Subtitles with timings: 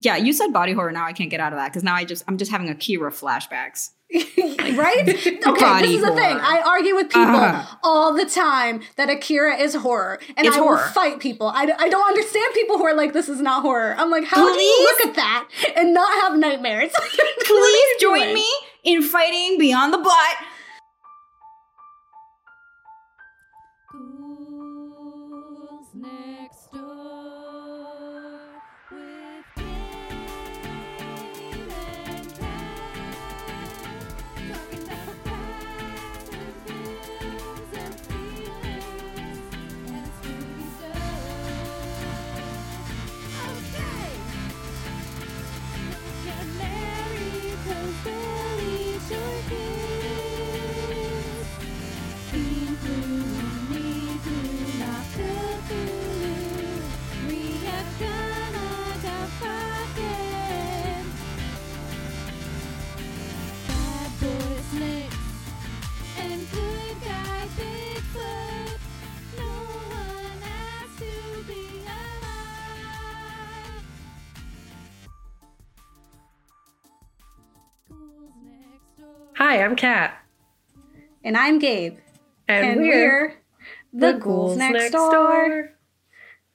[0.00, 0.92] Yeah, you said body horror.
[0.92, 3.10] Now I can't get out of that because now I just I'm just having Akira
[3.10, 3.90] flashbacks.
[4.14, 5.04] right?
[5.48, 6.36] Okay, Body this is the thing.
[6.40, 7.76] I argue with people Uh-huh.
[7.82, 10.76] all the time that Akira is horror, and It's I horror.
[10.76, 11.46] will fight people.
[11.48, 14.52] I, I don't understand people who are like, "This is not horror." I'm like, how
[14.52, 16.92] do you look at that and not have nightmares?
[17.44, 18.34] Please join doing?
[18.34, 18.46] me
[18.84, 20.36] in fighting beyond the butt.
[79.48, 80.14] Hi, I'm Kat,
[81.24, 81.96] And I'm Gabe,
[82.46, 83.38] and, and, we're,
[83.94, 85.70] we're the, ghouls, next, door.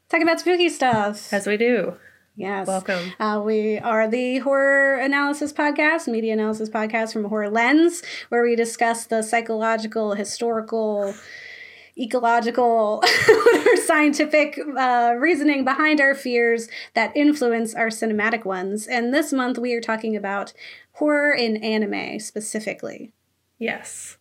[0.10, 1.34] talking about spooky stuff.
[1.34, 1.98] as we do.
[2.36, 3.14] yes, Welcome.
[3.20, 8.44] Uh, we are the horror analysis podcast, media analysis podcast from a horror lens, where
[8.44, 11.16] we discuss the psychological, historical,
[11.98, 18.86] ecological, or scientific uh, reasoning behind our fears that influence our cinematic ones.
[18.86, 20.54] And this month we are talking about
[20.94, 23.14] horror in anime specifically.
[23.60, 24.18] Yes,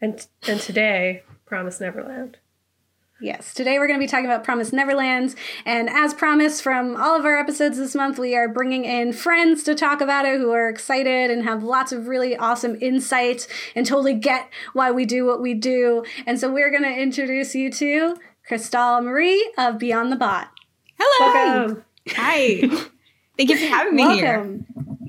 [0.00, 2.38] and and today, Promise Neverland.
[3.20, 5.36] Yes, today we're going to be talking about Promise Neverland.
[5.64, 9.62] And as promised from all of our episodes this month, we are bringing in friends
[9.62, 13.86] to talk about it who are excited and have lots of really awesome insight and
[13.86, 16.04] totally get why we do what we do.
[16.26, 20.50] And so we're going to introduce you to Cristal Marie of Beyond the Bot.
[20.98, 21.32] Hello.
[21.32, 21.84] Welcome.
[22.10, 22.60] Hi.
[23.36, 24.60] Thank you for having me here.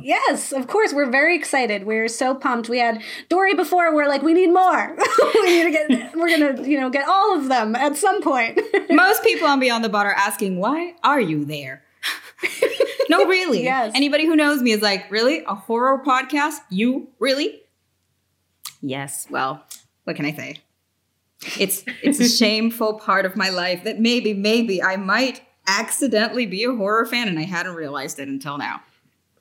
[0.06, 0.94] Yes, of course.
[0.94, 1.84] We're very excited.
[1.84, 2.70] We're so pumped.
[2.70, 3.92] We had Dory before.
[3.92, 4.96] We're like, we need more.
[5.34, 6.16] we need to get.
[6.16, 8.62] We're gonna, you know, get all of them at some point.
[8.92, 11.82] Most people on Beyond the Bot are asking, why are you there?
[13.10, 13.64] no, really.
[13.64, 13.94] Yes.
[13.96, 15.44] Anybody who knows me is like, really?
[15.48, 16.58] A horror podcast?
[16.70, 17.08] You?
[17.18, 17.64] Really?
[18.84, 19.26] Yes.
[19.32, 19.64] Well,
[20.04, 20.58] what can I say?
[21.60, 26.64] It's it's a shameful part of my life that maybe, maybe I might accidentally be
[26.64, 28.82] a horror fan and I hadn't realized it until now.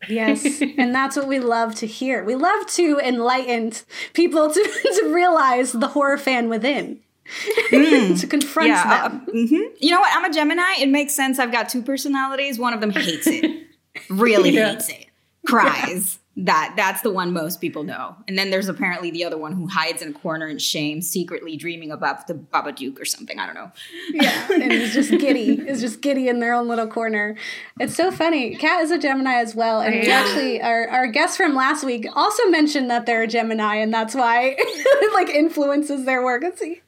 [0.09, 2.25] Yes, and that's what we love to hear.
[2.25, 3.73] We love to enlighten
[4.13, 4.63] people to,
[5.03, 7.01] to realize the horror fan within,
[7.71, 8.83] to confront Yeah.
[9.05, 9.27] uh, them.
[9.35, 9.65] mhm.
[9.79, 10.13] You know what?
[10.15, 10.75] I'm a Gemini.
[10.81, 11.39] It makes sense.
[11.39, 12.59] I've got two personalities.
[12.59, 13.67] One of them hates it,
[14.11, 14.71] really Yeah.
[14.73, 15.07] hates it,
[15.47, 16.19] cries.
[16.37, 18.17] That that's the one most people know.
[18.27, 21.57] And then there's apparently the other one who hides in a corner in shame, secretly
[21.57, 23.39] dreaming about the Babadook or something.
[23.39, 23.71] I don't know.
[24.11, 25.61] yeah, and it's just giddy.
[25.61, 27.37] It's just giddy in their own little corner.
[27.79, 28.57] It's so funny.
[28.57, 30.23] Kat is a Gemini as well, and we Yeah.
[30.25, 34.17] actually our our guest from last week also mentioned that they're a Gemini, and that's
[34.17, 36.43] why it like influences their work.
[36.43, 36.81] It's you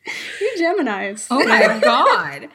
[0.59, 1.29] Geminis.
[1.31, 2.49] Oh my god.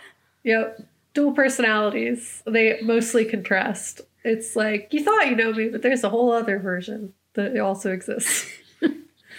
[0.43, 0.81] Yep,
[1.13, 2.43] dual personalities.
[2.45, 4.01] They mostly contrast.
[4.23, 7.91] It's like you thought you know me, but there's a whole other version that also
[7.91, 8.47] exists.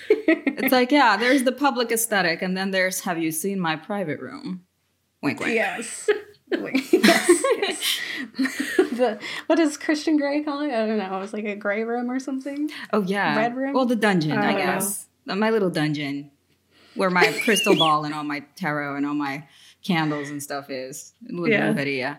[0.09, 4.21] It's like, yeah, there's the public aesthetic, and then there's have you seen my private
[4.21, 4.65] room?
[5.23, 5.55] Wink wink.
[5.55, 6.09] Yes.
[6.51, 8.01] yes, yes.
[8.93, 10.73] the what does Christian Grey call it?
[10.73, 11.17] I don't know.
[11.17, 12.71] It was like a gray room or something.
[12.93, 13.37] Oh yeah.
[13.37, 13.73] Red room?
[13.73, 14.67] Well, the dungeon, I I, don't know.
[14.67, 15.07] guess.
[15.29, 16.31] Uh, my little dungeon,
[16.95, 19.47] where my crystal ball and all my tarot and all my
[19.85, 21.15] candles and stuff is.
[21.29, 21.73] Little Yeah.
[21.73, 21.97] brujeria.
[21.97, 22.17] Yeah,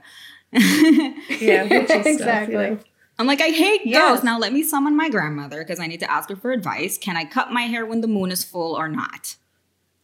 [0.54, 2.54] witchy stuff, Exactly.
[2.56, 2.80] you know.
[3.20, 4.02] I'm like, I hate Yes.
[4.12, 4.24] ghosts.
[4.26, 6.98] Now let me summon my grandmother because I need to ask her for advice.
[6.98, 9.36] Can I cut my hair when the moon is full or not?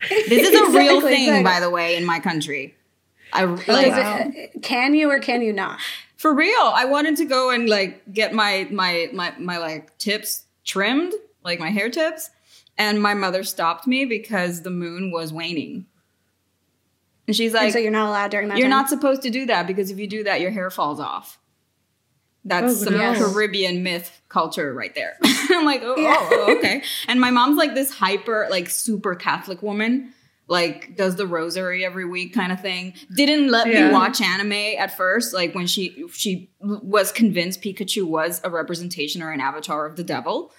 [0.09, 1.43] This is a real thing, exactly.
[1.43, 2.75] by the way, in my country.
[3.33, 5.79] I Like, like is it- can you or can you not?
[6.17, 6.53] for real.
[6.75, 11.13] I wanted to go and like get my my my my like tips trimmed,
[11.43, 12.29] like my hair tips,
[12.77, 15.85] and my mother stopped me because the moon was waning.
[17.29, 18.57] And she's And like, so you're not allowed during that.
[18.57, 18.77] "You're time?
[18.77, 21.37] not supposed to do that because if you do that, your hair falls off."
[22.45, 23.13] That's Oh, some no.
[23.13, 25.17] Caribbean myth culture right there.
[25.23, 26.15] I'm like, oh, Yeah.
[26.17, 26.81] Oh, oh, okay.
[27.07, 30.13] And my mom's like this hyper, like super Catholic woman,
[30.47, 32.93] like does the rosary every week kind of thing.
[33.15, 33.87] Didn't let Yeah.
[33.89, 39.21] me watch anime at first, like when she she was convinced Pikachu was a representation
[39.21, 40.51] or an avatar of the devil.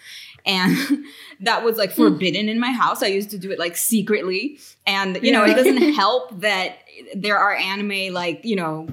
[0.46, 0.76] And
[1.40, 3.02] that was like forbidden in my house.
[3.02, 4.58] I used to do it like secretly.
[4.86, 6.78] And, you know, it doesn't help that
[7.14, 8.88] there are anime like, you know,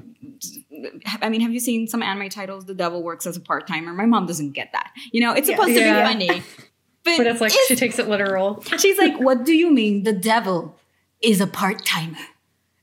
[1.21, 2.65] I mean, have you seen some anime titles?
[2.65, 3.93] The devil works as a part timer.
[3.93, 4.91] My mom doesn't get that.
[5.11, 5.55] You know, it's Yeah.
[5.55, 6.03] supposed Yeah.
[6.11, 6.43] to be funny.
[7.03, 8.61] But, But it's like she takes it literal.
[8.77, 10.75] she's like, What do you mean the devil
[11.21, 12.17] is a part timer?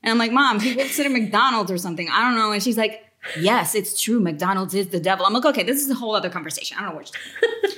[0.03, 2.09] And I'm like, Mom, he works at a McDonald's or something.
[2.11, 2.51] I don't know.
[2.53, 3.03] And she's like,
[3.39, 4.21] Yes, it's true.
[4.21, 5.25] McDonald's is the devil.
[5.27, 6.77] I'm like, Okay, this is a whole other conversation.
[6.79, 7.71] I don't know what you're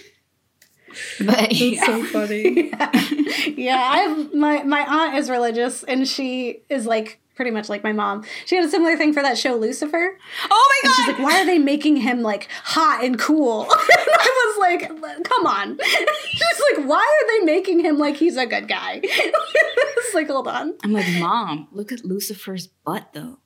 [1.18, 1.84] But That's yeah.
[1.84, 2.70] so funny.
[3.56, 7.84] yeah, I have my my aunt is religious and she is like pretty much like
[7.84, 8.24] my mom.
[8.46, 10.18] She had a similar thing for that show Lucifer.
[10.50, 10.96] oh my And god.
[10.96, 13.62] she's like, why are they making him like hot and cool?
[13.64, 15.78] and I was like, come on.
[15.84, 19.00] she's like, why are they making him like he's a good guy?
[19.02, 20.74] it's like, hold on.
[20.82, 23.38] I'm like, Mom, look at Lucifer's butt though.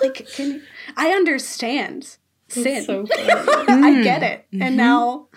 [0.00, 0.62] Like, can
[0.96, 2.16] I understand
[2.52, 2.84] sin.
[2.84, 3.06] So.
[3.10, 4.46] I get it.
[4.52, 4.76] And mm-hmm.
[4.76, 5.28] now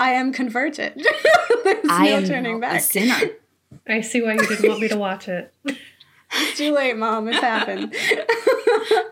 [0.00, 0.94] I am converted.
[1.64, 2.80] There's I no am turning a back.
[2.80, 3.32] sinner.
[3.86, 5.54] I see why you didn't want me to watch it.
[6.32, 7.26] It's too late, mom.
[7.28, 7.94] It's happened.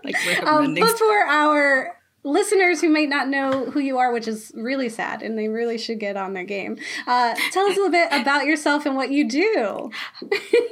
[0.04, 4.52] Like um, but for our listeners who might not know who you are, which is
[4.54, 7.90] really sad, and they really should get on their game, uh, tell us a little
[7.90, 9.90] bit about yourself and what you do.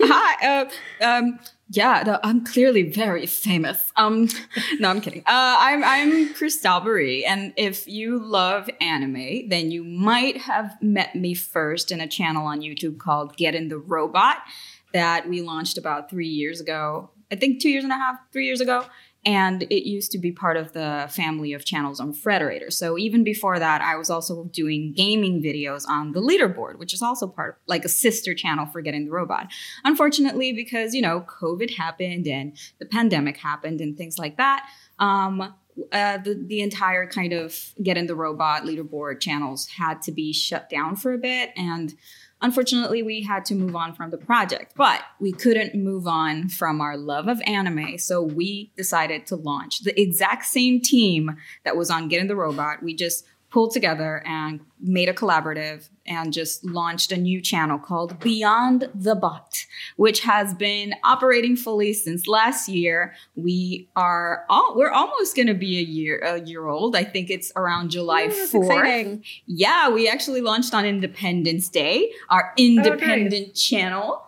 [0.03, 0.67] Hi.
[1.01, 1.41] Uh, um.
[1.69, 2.19] Yeah.
[2.23, 3.93] I'm clearly very famous.
[3.97, 4.29] Um.
[4.79, 5.21] No, I'm kidding.
[5.21, 5.57] Uh.
[5.59, 11.35] I'm I'm Cristal Marie, and if you love anime, then you might have met me
[11.35, 14.39] first in a channel on YouTube called Get in the Robot
[14.93, 17.11] that we launched about three years ago.
[17.31, 18.85] I think two years and a half, three years ago.
[19.27, 22.73] And it used to be part of the family of channels on Frederator.
[22.73, 27.03] So even before that, I was also doing gaming videos on the leaderboard, which is
[27.03, 29.49] also part like a sister channel for Get in the Robot.
[29.85, 34.69] Unfortunately, because you know COVID happened and the pandemic happened and things like that,
[35.01, 35.41] um,
[35.93, 40.33] uh, the the entire kind of Get in the Robot leaderboard channels had to be
[40.33, 41.95] shut down for a bit and.
[42.47, 46.81] Unfortunately, we had to move on from the project, but we couldn't move on from
[46.81, 47.99] our love of anime.
[47.99, 52.37] So we decided to launch the exact same team that was on Get in the
[52.37, 52.85] Robot.
[52.85, 53.25] We just
[53.57, 59.15] pulled together and made a collaborative and just launched a new channel called Beyond the
[59.15, 59.65] Bot,
[59.97, 63.15] which has been operating fully since last year.
[63.35, 66.95] We are all we're almost going to be a year a year old.
[66.95, 68.65] I think it's around July Ooh, 4th.
[68.65, 69.25] exciting.
[69.47, 74.26] Yeah, we actually launched on Independence Day, our oh, independent channel.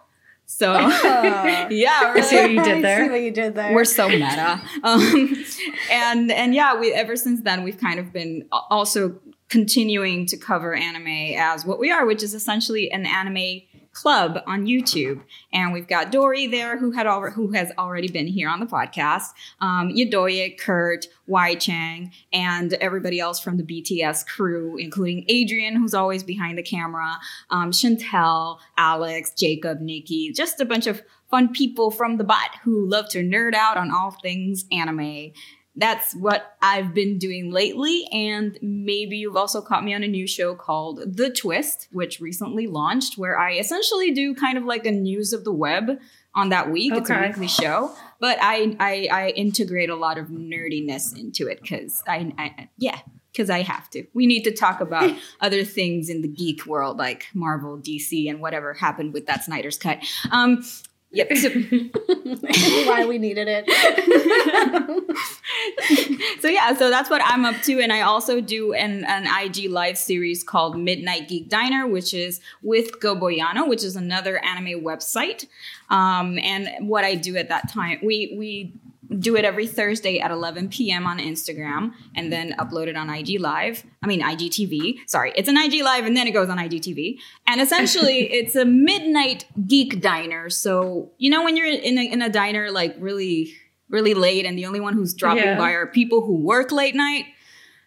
[0.50, 0.88] So Oh.
[1.70, 3.04] yeah, I see we're, what you did there.
[3.04, 3.74] see what you did there.
[3.74, 4.60] we're so meta.
[4.82, 5.44] Um,
[5.90, 10.74] and and yeah, we ever since then we've kind of been also continuing to cover
[10.74, 13.62] anime as what we are, which is essentially an anime
[13.98, 15.20] club on YouTube.
[15.52, 18.66] And we've got Dory there who had al- who has already been here on the
[18.66, 19.26] podcast,
[19.60, 25.94] um, Yedoye, Kurt, Y Chang, and everybody else from the BTS crew, including Adrian, who's
[25.94, 27.18] always behind the camera,
[27.50, 32.88] um, Chantel, Alex, Jacob, Nikki, just a bunch of fun people from the bot who
[32.88, 35.32] love to nerd out on all things anime.
[35.78, 38.06] That's what I've been doing lately.
[38.12, 42.66] And maybe you've also caught me on a new show called The Twist, which recently
[42.66, 45.98] launched, where I essentially do kind of like a news of the web
[46.34, 46.92] on that week.
[46.94, 51.62] It's a weekly show, but I, I, I integrate a lot of nerdiness into it
[51.62, 52.98] because I, I, yeah,
[53.32, 54.04] because I have to.
[54.14, 58.40] We need to talk about other things in the geek world, like Marvel, DC, and
[58.40, 59.98] whatever happened with that Snyder's cut.
[60.32, 60.64] Um,
[61.10, 61.30] yep.
[62.86, 63.66] Why we needed it.
[66.40, 69.70] so yeah, so that's what I'm up to, and I also do an, an IG
[69.70, 75.46] live series called Midnight Geek Diner, which is with GoBoiano, which is another anime website.
[75.90, 78.74] Um, and what I do at that time, we we
[79.16, 81.06] do it every Thursday at 11 p.m.
[81.06, 83.84] on Instagram, and then upload it on IG Live.
[84.02, 84.98] I mean IGTV.
[85.06, 87.18] Sorry, it's an IG Live, and then it goes on IGTV.
[87.46, 90.50] And essentially, it's a midnight geek diner.
[90.50, 93.54] So you know when you're in a, in a diner, like really
[93.88, 95.58] really late, and the only one who's dropping Yeah.
[95.58, 97.24] by are people who work late night.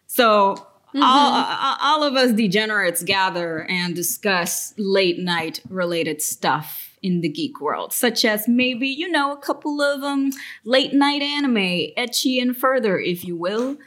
[0.08, 1.04] So mm-hmm.
[1.04, 7.29] all, all all of us degenerates gather and discuss late night related stuff in the
[7.29, 10.31] geek world, such as maybe you know a couple of um
[10.65, 11.55] late night anime,
[11.98, 13.77] ecchi and further, if you will.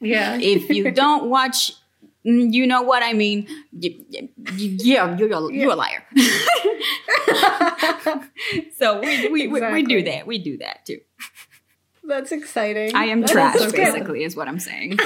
[0.00, 0.38] Yeah.
[0.40, 1.72] If you don't watch.
[2.24, 3.46] mm, You know what I mean?
[3.72, 6.04] Yeah, you're, you're, you're a liar.
[8.78, 10.26] so we, we, we, we do that.
[10.26, 11.00] We do that too.
[12.10, 12.96] That's exciting.
[12.96, 13.76] I am That is trash, so good.
[13.76, 14.98] basically, is what I'm saying.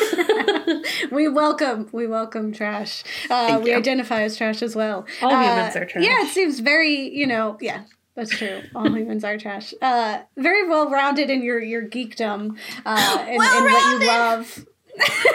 [1.13, 3.05] we welcome we welcome trash.
[3.29, 3.77] Uh, we you.
[3.77, 5.05] identify as trash as well.
[5.21, 6.03] All Uh, humans are trash.
[6.03, 7.83] Yeah, it seems very you know yeah.
[8.17, 8.63] That's true.
[8.75, 9.75] All humans are trash.
[9.83, 12.57] Uh, very well rounded in your your geekdom
[12.87, 14.07] uh, and, and what you Well-rounded.
[14.07, 14.67] love.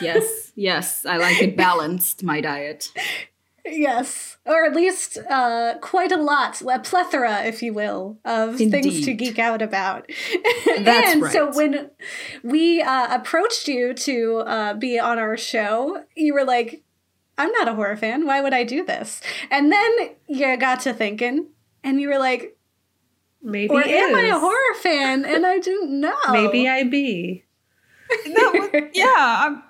[0.00, 2.90] yes, yes, I like it balanced, my diet.
[3.64, 9.04] Yes, or at least uh, quite a lot, a plethora, if you will, of things
[9.04, 10.10] to geek out about.
[10.66, 11.90] That's and so when
[12.42, 16.82] we uh, approached you to uh, be on our show, you were like,
[17.38, 18.26] "I'm not a horror fan.
[18.26, 19.90] Why would I do this?" And then
[20.26, 21.48] you got to thinking,
[21.84, 22.56] and you were like,
[23.42, 26.14] Maybe "Or am I a horror fan?" And I didn't know.
[26.30, 27.44] Maybe I be.
[28.24, 29.14] That was, yeah,
[29.46, 29.62] I'm,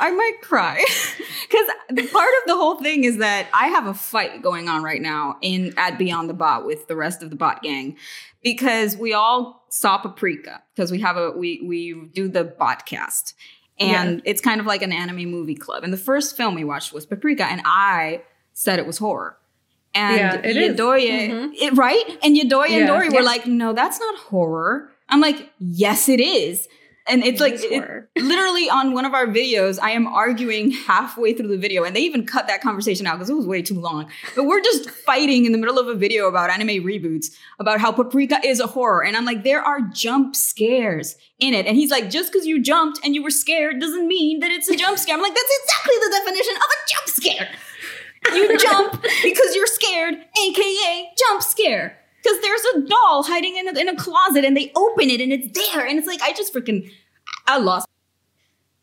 [0.00, 0.84] I might cry
[1.48, 1.66] because
[2.12, 5.38] part of the whole thing is that I have a fight going on right now
[5.40, 7.96] in at Beyond the Bot with the rest of the bot gang
[8.42, 13.34] because we all saw Paprika because we have a we we do the botcast
[13.80, 15.84] and it's kind of like an anime movie club.
[15.84, 19.36] And the first film we watched was Paprika, and I said it was horror.
[19.94, 20.42] And Yeah.
[20.42, 21.50] Yedoye, Mhm.
[21.54, 22.18] it, right?
[22.22, 22.86] And Yedoye and Yeah.
[22.86, 24.90] Dory were like, no, that's not horror.
[25.08, 26.68] I'm like, yes, it is.
[27.08, 31.48] And it's like it- literally on one of our videos, I am arguing halfway through
[31.48, 34.10] the video, and they even cut that conversation out because it was way too long.
[34.36, 37.26] But we're just fighting in the middle of a video about anime reboots
[37.58, 41.66] about how Paprika is a horror, and I'm like, there are jump scares in it,
[41.66, 44.68] and he's like, just because you jumped and you were scared doesn't mean that it's
[44.68, 45.14] a jump scare.
[45.14, 47.48] I'm like, that's exactly the definition of a jump scare.
[48.34, 51.98] You jump because you're scared, aka jump scare.
[52.22, 55.32] Because there's a doll hiding in a, in a closet and they open it and
[55.32, 55.86] it's there.
[55.86, 56.90] And it's like, I just freaking,
[57.48, 57.88] I lost.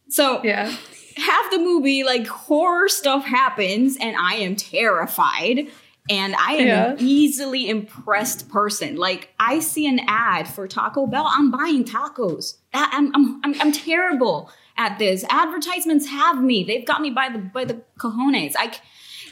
[0.09, 0.75] So Yeah.
[1.17, 5.67] half the movie, like horror stuff happens and I am terrified.
[6.07, 6.91] And I am Yeah.
[6.91, 8.95] an easily impressed person.
[8.95, 12.57] Like I see an ad for Taco Bell, I'm buying tacos.
[12.73, 15.23] I'm, I'm, I'm, I'm terrible at this.
[15.29, 16.63] Advertisements have me.
[16.63, 18.53] They've got me by the by the cojones.
[18.57, 18.77] I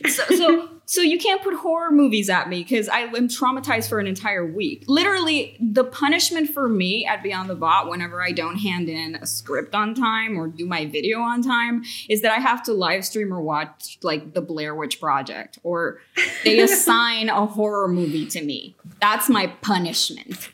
[0.10, 4.00] so so, so you can't put horror movies at me because I am traumatized for
[4.00, 4.84] an entire week.
[4.88, 9.25] Literally, the punishment for me at Beyond the Bot whenever I don't hand in a
[9.25, 13.06] script on time or do my video on time is that I have to live
[13.06, 16.00] stream or watch like the Blair Witch Project or
[16.44, 18.75] they assign a horror movie to me.
[19.00, 20.50] That's my punishment.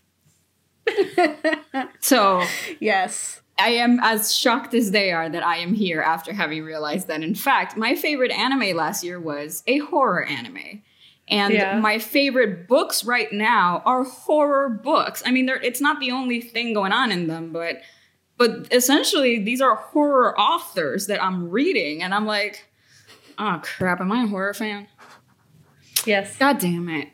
[1.99, 2.43] so
[2.79, 3.41] yes.
[3.61, 7.21] I am as shocked as they are that I am here after having realized that,
[7.23, 10.81] in fact, my favorite anime last year was a horror anime.
[11.27, 11.79] And Yeah.
[11.79, 15.21] my favorite books right now are horror books.
[15.25, 17.81] I mean, it's not the only thing going on in them, but
[18.37, 22.65] but essentially these are horror authors that I'm reading, and I'm like,
[23.37, 24.87] oh crap, am I a horror fan?
[26.05, 26.37] Yes.
[26.37, 27.09] God damn it!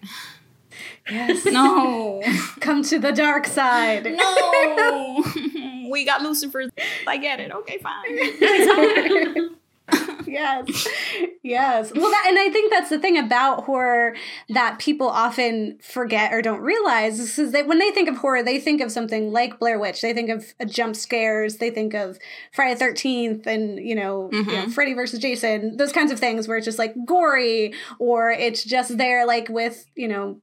[1.09, 1.43] Yes.
[1.45, 2.21] No,
[2.61, 4.05] Come to the dark side.
[4.05, 5.23] no,
[5.89, 6.69] we got Lucifer.
[7.07, 7.51] I get it.
[7.51, 9.55] Okay, fine.
[10.25, 10.87] yes
[11.43, 14.15] yes well that and i think that's the thing about horror
[14.49, 18.59] that people often forget or don't realize is, that when they think of horror they
[18.59, 22.17] think of something like blair witch they think of uh, jump scares they think of
[22.51, 26.47] friday the 13th and you know, you know freddy versus jason those kinds of things
[26.47, 30.41] where it's just like gory or it's just there like with you know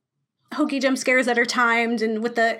[0.54, 2.58] hokey jump scares that are timed and with the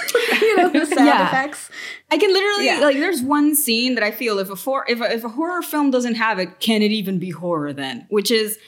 [0.40, 1.28] you know the sound Yeah.
[1.28, 1.70] effects
[2.10, 2.80] I can literally Yeah.
[2.80, 2.96] like.
[2.96, 5.90] There's one scene that I feel if a for, if a, if a horror film
[5.90, 8.06] doesn't have it, can it even be horror then?
[8.10, 8.58] Which is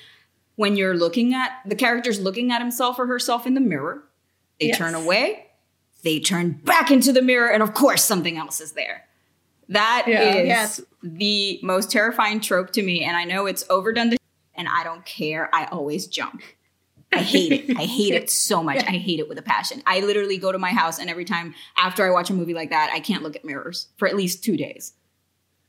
[0.57, 4.03] when you're looking at the character's looking at himself or herself in the mirror.
[4.61, 4.79] They Yes.
[4.79, 5.47] turn away.
[6.05, 9.05] They turn back into the mirror, and of course, something else is there.
[9.71, 10.35] That is Yeah.
[10.43, 10.81] Yes.
[11.03, 14.17] the most terrifying trope to me, and I know it's overdone, to
[14.55, 15.51] and I don't care.
[15.55, 16.43] I always jump.
[17.15, 17.77] I hate it.
[17.79, 18.79] I hate it so much.
[18.85, 19.83] I hate it with a passion.
[19.87, 22.71] I literally go to my house, and every time after I watch a movie like
[22.71, 24.95] that, I can't look at mirrors for at least two days.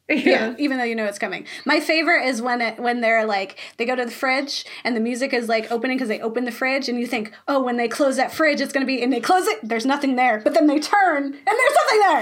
[0.07, 1.47] yeah, even though you know it's coming.
[1.65, 4.99] My favorite is when it when they're like they go to the fridge and the
[4.99, 7.87] music is like opening because they open the fridge and you think, oh, when they
[7.87, 10.67] close that fridge, it's gonna be and they close it, there's nothing there, but then
[10.67, 12.21] they turn and there's something there.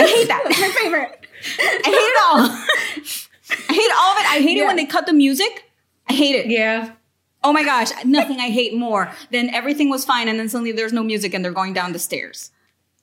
[0.00, 0.42] I hate that.
[0.48, 1.26] That's my favorite.
[1.60, 2.38] I hate it all.
[3.68, 4.26] I hate all of it.
[4.26, 5.70] I hate it when they cut the music.
[6.08, 6.46] I hate it.
[6.46, 6.94] Yeah.
[7.44, 10.92] Oh my gosh, nothing I hate more than everything was fine and then suddenly there's
[10.92, 12.50] no music and they're going down the stairs.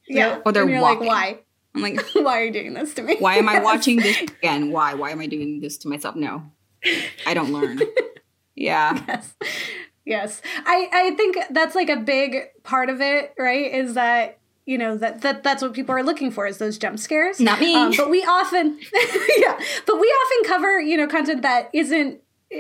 [0.08, 1.08] Yeah, Or they're walking.
[1.08, 1.40] like, why?
[1.76, 3.16] I'm like, Why are you doing this to me?
[3.20, 4.72] why am I watching this again?
[4.72, 4.94] Why?
[4.96, 6.16] Why am I doing this to myself?
[6.18, 6.44] No,
[7.26, 7.80] I don't learn.
[8.54, 9.02] Yeah.
[9.08, 9.34] yes
[10.06, 14.78] yes i i think that's like a big part of it right is that you
[14.78, 17.74] know that, that that's what people are looking for is those jump scares Not me.
[17.76, 18.78] um, but we often
[19.38, 19.58] yeah
[19.88, 22.20] but we often cover you know content that isn't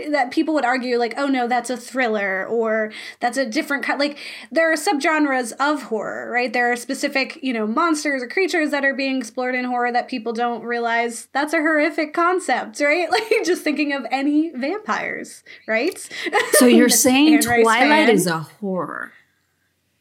[0.09, 3.99] that people would argue like oh no that's a thriller or that's a different kind
[3.99, 4.17] like
[4.51, 8.85] there are subgenres of horror right there are specific you know monsters or creatures that
[8.85, 13.29] are being explored in horror that people don't realize that's a horrific concept right like
[13.43, 16.09] just thinking of any vampires right
[16.53, 18.09] So you're saying Twilight fan.
[18.09, 19.11] is a horror?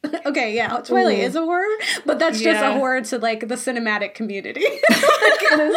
[0.27, 1.23] okay, yeah, Twilight Ooh.
[1.23, 1.67] is a horror,
[2.07, 2.73] but that's just a Yeah.
[2.79, 4.61] horror to like the cinematic community.
[4.91, 5.77] like, it is,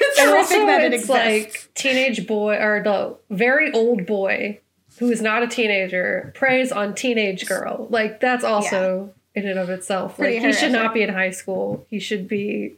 [0.00, 1.10] it's And also, that it it's exists.
[1.66, 4.60] like teenage boy or the very old boy
[4.98, 7.86] who is not a teenager preys on teenage girl.
[7.90, 10.16] Like that's also in and of itself.
[10.16, 11.86] Pretty like he should not be in high school.
[11.88, 12.76] He should be.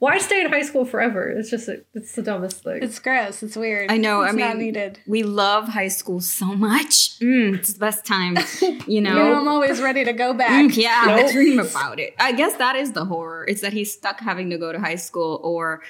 [0.00, 1.28] Why stay in high school forever?
[1.28, 2.82] It's just it's the dumbest thing.
[2.82, 3.42] it's gross.
[3.44, 3.90] It's weird.
[3.90, 4.22] I know.
[4.22, 4.98] It's I mean, not needed.
[5.06, 7.18] we love high school so much.
[7.20, 8.36] Mm, it's the best time.
[8.88, 9.10] You know.
[9.10, 10.50] You know, I'm always ready to go back.
[10.70, 11.32] Mm, yeah, I Nope.
[11.32, 12.14] dream about it.
[12.18, 13.44] I guess that is the horror.
[13.46, 15.82] It's that he's stuck having to go to high school or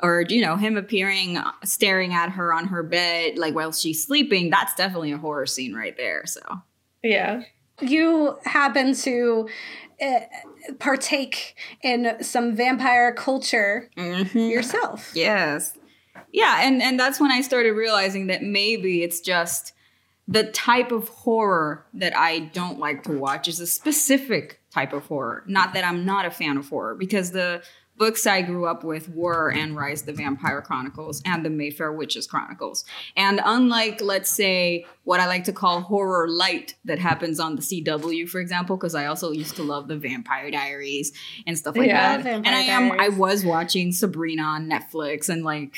[0.00, 4.04] or you know, him appearing uh, staring at her on her bed like while she's
[4.04, 4.50] sleeping.
[4.50, 6.24] That's definitely a horror scene right there.
[6.26, 6.40] So
[7.02, 7.42] yeah.
[7.80, 9.48] You happen to
[10.00, 10.20] uh,
[10.78, 14.50] partake in some vampire culture Mhm.
[14.50, 15.10] yourself.
[15.14, 15.74] Yes.
[16.32, 19.72] Yeah, and and that's when I started realizing that maybe it's just
[20.26, 25.06] the type of horror that I don't like to watch is a specific type of
[25.06, 25.42] horror.
[25.46, 27.62] Not that I'm not a fan of horror because the
[27.98, 32.26] books I grew up with were Anne Rice the Vampire Chronicles and the Mayfair Witches
[32.26, 32.84] Chronicles.
[33.16, 37.62] And unlike let's say what I like to call horror light that happens on the
[37.62, 41.12] CW for example because I also used to love the Vampire Diaries
[41.46, 42.16] and stuff like Yeah.
[42.18, 42.24] that.
[42.24, 45.74] Vampire And I am I was watching Sabrina on Netflix and like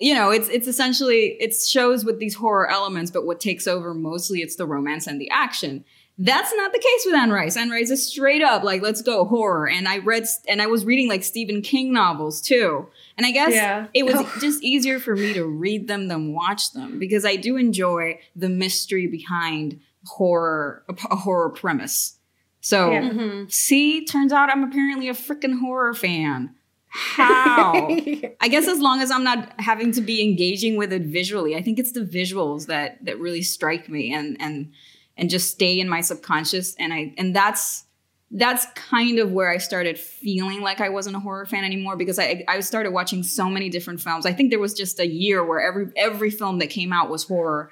[0.00, 3.94] you know, it's it's essentially it's shows with these horror elements, but what takes over
[3.94, 5.84] mostly it's the romance and the action.
[6.18, 7.56] That's not the case with Anne Rice.
[7.56, 9.68] Anne Rice is straight up like, let's go horror.
[9.68, 12.86] And I read and I was reading like Stephen King novels too.
[13.16, 13.86] And I guess Yeah.
[13.94, 14.32] it was Oh.
[14.40, 18.50] just easier for me to read them than watch them because I do enjoy the
[18.50, 22.18] mystery behind horror, a, a horror premise.
[22.60, 23.02] So Yeah.
[23.10, 23.50] Mhm.
[23.52, 26.54] see, turns out I'm apparently a freaking horror fan.
[26.88, 27.88] How?
[28.40, 31.62] I guess as long as I'm not having to be engaging with it visually, I
[31.62, 34.72] think it's the visuals that that really strike me and and
[35.16, 36.74] and just stay in my subconscious.
[36.76, 37.84] And I and that's
[38.30, 42.18] that's kind of where I started feeling like I wasn't a horror fan anymore because
[42.18, 44.26] I I started watching so many different films.
[44.26, 47.24] I think there was just a year where every every film that came out was
[47.24, 47.70] horror,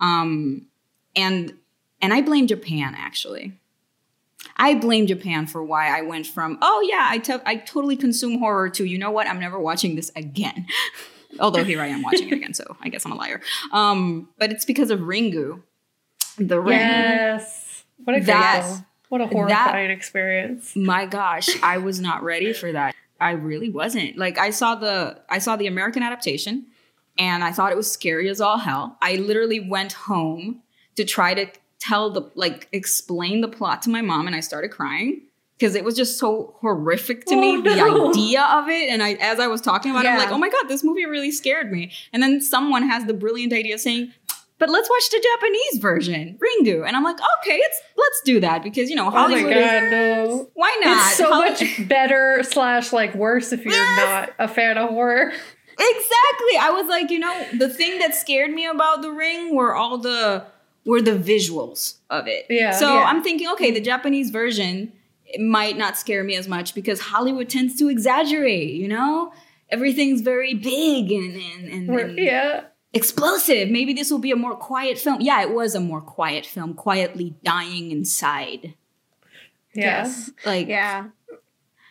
[0.00, 0.66] um,
[1.16, 1.54] and
[2.00, 3.58] and I blame Japan actually.
[4.56, 8.68] I blame Japan for why I went from, oh yeah, I I totally consume horror
[8.70, 10.66] to, you know what, I'm never watching this again.
[11.40, 13.40] Although here I am watching it again, so I guess I'm a liar.
[13.72, 15.62] Um, but it's because of Ringu.
[16.38, 16.78] The Ring.
[16.78, 17.84] Yes.
[18.04, 20.74] What a That- What a horrifying experience.
[20.74, 22.94] My gosh, I was not ready for that.
[23.20, 24.16] I really wasn't.
[24.16, 26.66] Like I saw the I saw the American adaptation
[27.18, 28.96] and I thought it was scary as all hell.
[29.02, 30.62] I literally went home
[30.96, 31.46] to try to
[31.78, 35.20] tell the like explain the plot to my mom and I started crying
[35.58, 37.70] because it was just so horrific to me Oh, the
[38.20, 40.48] idea of it and I as I was talking about it I'm like, "Oh my
[40.48, 44.12] god, this movie really scared me." And then someone has the brilliant idea saying,
[44.62, 48.62] "But let's watch the Japanese version, Ringu." And I'm like, "Okay, it's let's do that
[48.62, 50.50] because, you know, Oh my Hollywood is no.
[50.54, 51.08] why not?
[51.08, 54.28] It's so much better slash like worse if you're Yes.
[54.28, 55.32] not a fan of horror.
[55.72, 56.56] Exactly.
[56.60, 59.98] I was like, you know, the thing that scared me about the ring were all
[59.98, 60.44] the
[60.84, 62.46] were the visuals of it.
[62.50, 63.04] Yeah, So yeah.
[63.04, 64.92] I'm thinking, okay, the Japanese version
[65.38, 69.32] might not scare me as much because Hollywood tends to exaggerate, you know?
[69.70, 72.64] Everything's very big and and, and, and yeah.
[72.94, 73.70] Explosive.
[73.70, 75.20] Maybe this will be a more quiet film.
[75.20, 78.74] Yeah, it was a more quiet film, quietly dying inside.
[79.74, 80.04] Yeah.
[80.04, 80.30] Yes.
[80.44, 81.08] Like Yeah.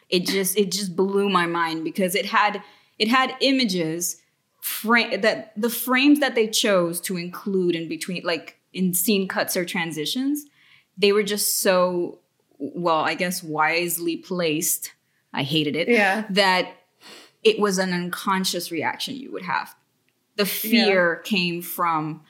[0.10, 2.62] it just it just blew my mind because it had
[3.00, 4.22] it had images
[4.60, 9.58] fra- that the frames that they chose to include in between like in scene cuts
[9.58, 10.46] or transitions
[10.98, 12.20] they were just so
[12.60, 14.92] well i guess wisely placed
[15.34, 16.26] i hated it Yeah.
[16.30, 16.70] that
[17.44, 19.74] it was an unconscious reaction you would have
[20.44, 22.22] the fear came from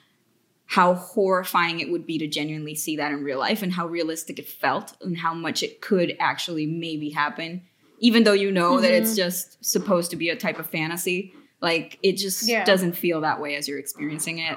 [0.66, 4.38] how horrifying it would be to genuinely see that in real life and how realistic
[4.38, 7.62] it felt and how much it could actually maybe happen.
[7.98, 9.02] Even though you know that Mm-hmm.
[9.02, 12.64] it's just supposed to be a type of fantasy like it just Yeah.
[12.64, 14.56] doesn't feel that way as you're experiencing it.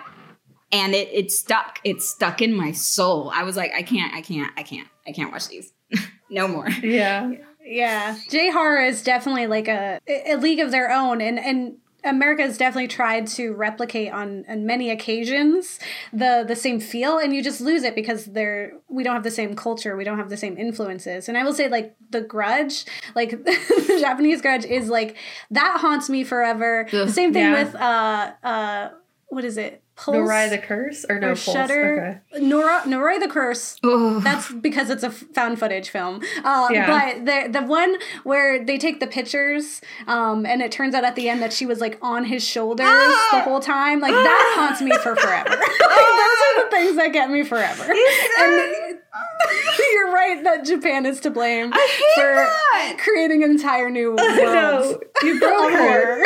[0.71, 1.79] And it it stuck.
[1.83, 3.29] It stuck in my soul.
[3.33, 5.71] I was like i can't i can't i can't i can't watch these.
[6.29, 6.67] No more.
[6.81, 7.31] Yeah.
[7.67, 12.43] Yeah, J horror is definitely like a a league of their own, and and America
[12.43, 15.79] has definitely tried to replicate on on many occasions
[16.13, 19.31] the the same feel, and you just lose it because they're we don't have the
[19.31, 21.27] same culture, we don't have the same influences.
[21.27, 25.17] And I will say, like the Grudge, like the Japanese Grudge is like
[25.51, 26.87] that haunts me forever.
[26.91, 27.09] The Ugh.
[27.09, 27.63] same thing Yeah.
[27.63, 28.89] with uh uh
[29.29, 29.81] what is it?
[29.95, 31.05] Pulse Noroi the Curse?
[31.09, 31.43] Or no, or Pulse.
[31.43, 32.21] Shudder.
[32.39, 33.77] Nora Noroi the Curse.
[33.83, 34.21] Ugh.
[34.23, 36.21] That's because it's a found footage film.
[36.43, 36.87] Uh, Yeah.
[36.87, 41.15] But the the one where they take the pictures, um, and it turns out at
[41.15, 43.29] the end that she was like on his shoulders Ah!
[43.31, 43.99] the whole time.
[44.01, 45.49] Like that haunts me for forever.
[45.49, 47.83] like, those are the things that get me forever.
[47.83, 48.99] And
[49.93, 51.77] You're right that Japan is to blame for
[52.17, 52.97] that.
[52.99, 54.19] creating an entire new world.
[54.19, 54.99] I know.
[55.23, 55.77] You broke of her.
[55.79, 56.25] horror.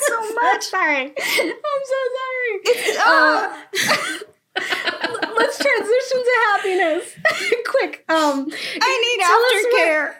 [0.00, 0.64] so much.
[0.66, 1.02] sorry.
[1.06, 2.35] I'm so sorry.
[3.00, 4.18] Uh, Uh,
[5.36, 7.14] let's transition to happiness.
[7.66, 8.04] Quick.
[8.08, 8.48] Um,
[8.80, 9.20] I need
[9.84, 10.14] aftercare.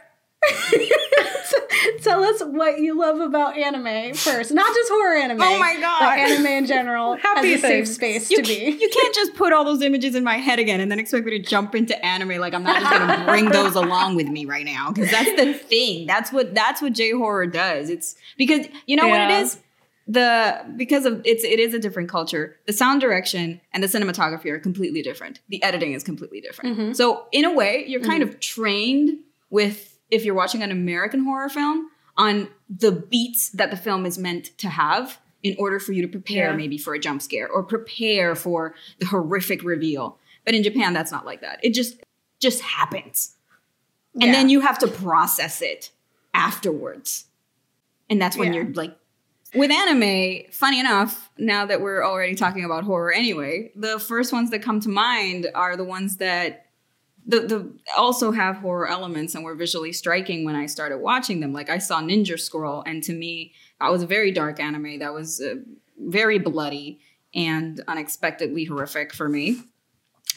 [2.02, 4.52] Tell us what you love about anime first.
[4.52, 5.40] Not just horror anime.
[5.40, 5.98] Oh my God.
[6.00, 8.76] But anime in general Happy as a safe space You, to be.
[8.78, 11.32] you can't just put all those images in my head again and then expect me
[11.32, 14.64] to jump into anime like I'm not just gonna bring those along with me right
[14.64, 16.06] now because that's the thing.
[16.06, 17.90] That's what that's what J horror does.
[17.90, 19.58] It's because you know what it is
[20.07, 22.57] the because of it's it is a different culture.
[22.66, 25.40] The sound direction and the cinematography are completely different.
[25.49, 26.79] The editing is completely different.
[26.79, 26.97] Mhm.
[26.97, 29.19] So in a way, you're kind of trained
[29.51, 34.16] with if you're watching an American horror film on the beats that the film is
[34.16, 36.57] meant to have in order for you to prepare Yeah.
[36.57, 40.19] maybe for a jump scare or prepare for the horrific reveal.
[40.45, 41.59] But in Japan, that's not like that.
[41.64, 41.97] It just
[42.38, 43.35] just happens.
[44.14, 44.33] And Yeah.
[44.33, 45.90] then you have to process it
[46.33, 47.25] afterwards.
[48.09, 48.62] And that's when Yeah.
[48.62, 48.97] you're like
[49.54, 54.50] with anime, funny enough, now that we're already talking about horror anyway, the first ones
[54.50, 56.66] that come to mind are the ones that
[57.26, 61.52] the, the also have horror elements and were visually striking when I started watching them.
[61.52, 65.12] Like I saw Ninja Scroll, and to me, that was a very dark anime that
[65.12, 65.56] was uh,
[65.98, 67.00] very bloody
[67.35, 69.61] and unexpectedly horrific for me.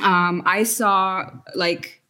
[0.01, 2.01] Um, I saw like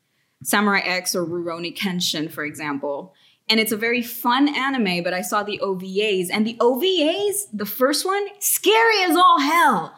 [0.43, 3.13] Samurai X or Rurouni Kenshin, for example,
[3.49, 5.03] and it's a very fun anime.
[5.03, 9.93] But I saw the OVAs, and the OVAs, the first one, scary as all hell,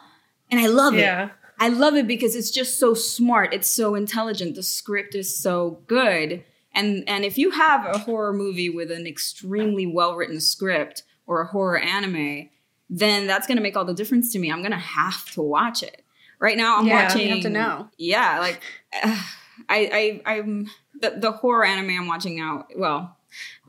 [0.50, 1.30] and I love it.
[1.58, 3.54] I love it because it's just so smart.
[3.54, 4.56] It's so intelligent.
[4.56, 6.42] The script is so good.
[6.74, 11.42] And and if you have a horror movie with an extremely well written script or
[11.42, 12.48] a horror anime,
[12.90, 14.50] then that's gonna make all the difference to me.
[14.50, 16.02] I'm gonna have to watch it.
[16.40, 17.28] Right now, I'm Yeah, watching.
[17.28, 17.88] you have to know.
[17.98, 18.60] Yeah, like
[19.02, 19.22] uh,
[19.68, 20.68] I I I'm
[21.00, 22.66] the the horror anime I'm watching now.
[22.76, 23.16] Well,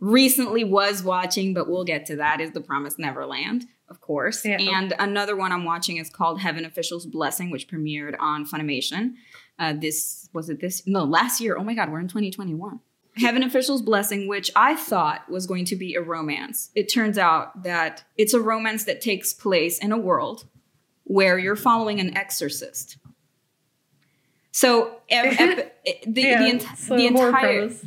[0.04, 2.42] recently was watching, but we'll get to that.
[2.42, 4.44] Is The Promised Neverland, of course.
[4.44, 4.58] Yeah.
[4.60, 9.14] And another one I'm watching is called Heaven Official's Blessing, which premiered on Funimation.
[9.58, 11.56] Uh, this was it this no last year.
[11.58, 12.82] Oh my god, we're in 2021.
[13.16, 16.72] Heaven Official's Blessing, which I thought was going to be a romance.
[16.76, 20.46] It turns out that it's a romance that takes place in a world
[21.04, 22.98] where you're following an exorcist.
[24.52, 25.40] So ep-
[25.86, 26.40] ep- the, yeah.
[26.40, 27.86] the, ent- so the entire premise.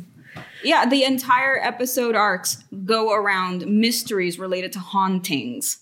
[0.63, 5.79] Yeah, the entire episode arcs go around mysteries related to hauntings.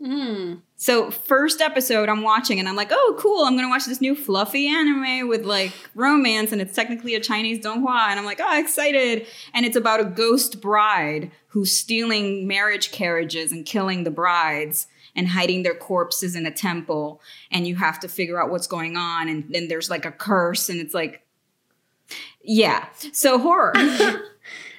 [0.00, 0.60] Mm.
[0.76, 4.14] So first episode I'm watching and I'm like, oh cool, I'm gonna watch this new
[4.14, 8.58] fluffy anime with like romance and it's technically a Chinese donghua and I'm like, oh
[8.58, 9.26] excited.
[9.54, 15.28] And it's about a ghost bride who's stealing marriage carriages and killing the brides and
[15.28, 19.28] hiding their corpses in a temple and you have to figure out what's going on
[19.28, 21.23] and then there's like a curse and it's like
[22.44, 22.86] yeah.
[23.12, 23.72] So horror.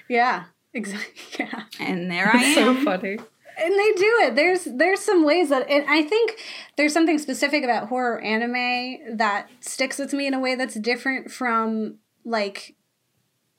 [0.08, 0.44] Yeah.
[0.74, 1.14] Exactly.
[1.40, 1.64] Yeah.
[1.80, 3.18] and there I It's so funny.
[3.58, 4.36] And they do it.
[4.36, 6.38] There's there's some ways that and I think
[6.78, 11.32] there's something specific about horror anime that sticks with me in a way that's different
[11.32, 12.75] from like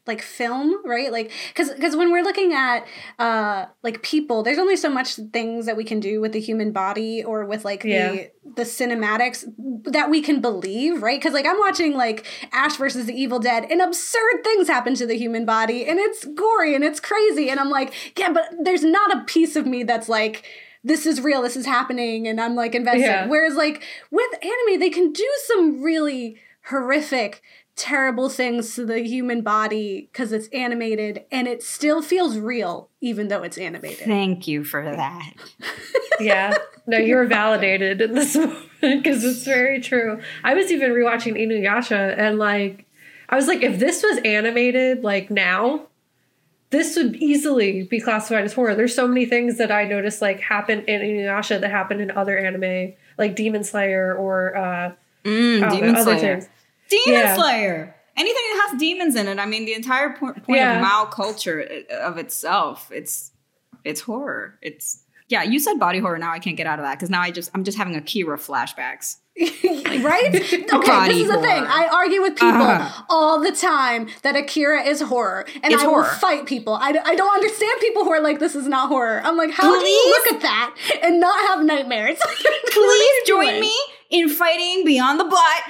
[0.07, 1.11] like film, right?
[1.13, 2.87] Like cuz cuz when we're looking at
[3.19, 6.73] uh like people, there's only so much things that we can do with the human
[6.73, 8.11] body or with like Yeah.
[8.13, 9.45] the the cinematics
[9.85, 11.21] that we can believe, right?
[11.21, 15.07] Cuz like I'm watching like Ash versus the Evil Dead and absurd things happen to
[15.07, 18.85] the human body and it's gory and it's crazy and I'm like, yeah, but there's
[18.85, 20.45] not a piece of me that's like
[20.85, 23.01] this is real, this is happening and I'm like invested.
[23.03, 23.27] Yeah.
[23.27, 26.37] Whereas like with anime they can do some really
[26.71, 27.43] horrific
[27.77, 33.29] terrible things to the human body because it's animated and it still feels real even
[33.29, 34.07] though it's animated.
[34.07, 35.33] Thank you for that.
[36.19, 36.55] Yeah.
[36.87, 40.19] No, you were validated in this moment because it's very true.
[40.43, 42.87] I was even rewatching Inuyasha and like,
[43.29, 45.89] I was like, if this was animated like now,
[46.71, 48.75] this would easily be classified as horror.
[48.75, 52.39] There's so many things that I noticed like happen in Inuyasha that happen in other
[52.39, 54.93] anime, like Demon Slayer or uh,
[55.25, 56.41] Mm, I know, Demon other Slayer.
[56.41, 56.49] things.
[56.89, 57.37] Demon Yeah.
[57.37, 57.95] Slayer.
[58.17, 59.39] Anything that has demons in it.
[59.39, 60.77] I mean, the entire po- point Yeah.
[60.77, 61.67] of Mao culture
[62.01, 62.91] of itself.
[62.93, 63.33] It's
[63.85, 64.59] it's horror.
[64.63, 65.43] It's yeah.
[65.43, 66.19] You said body horror.
[66.19, 68.39] Now I can't get out of that because now I just I'm just having Akira
[68.39, 69.17] flashbacks.
[69.39, 70.33] right?
[70.73, 71.63] Okay, this is the thing.
[71.67, 73.03] I argue with people Uh-huh.
[73.11, 76.73] all the time that Akira is horror, and It's I will fight people.
[76.75, 79.79] I, I don't understand people who are like, "This is not horror." I'm like, how
[79.79, 82.19] do you look at that and not have nightmares?
[82.73, 83.61] Please join doing?
[83.61, 83.75] me
[84.11, 85.63] in fighting beyond the butt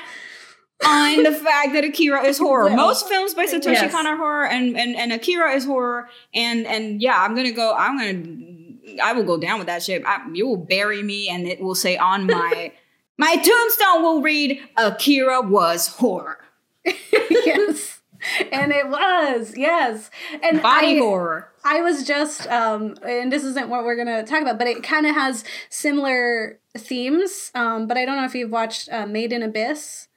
[0.84, 2.70] on the fact that Akira is horror.
[2.70, 3.92] Most films by Satoshi Yes.
[3.92, 6.08] Kon are horror, and, and and Akira is horror.
[6.34, 7.74] And and yeah, I'm gonna go.
[7.74, 9.02] I'm gonna.
[9.02, 10.02] I will go down with that shit.
[10.06, 12.72] I, you will bury me, and it will say on my
[13.16, 16.38] my tombstone will read Akira was horror.
[17.12, 17.92] yes.
[18.52, 20.10] And it was, yes.
[20.42, 21.52] And Body I, horror.
[21.64, 25.06] I was just, um, and this isn't what we're gonna talk about, but it kind
[25.06, 27.50] of has similar themes.
[27.54, 30.08] Um, but I don't know if you've watched uh, Made in Abyss.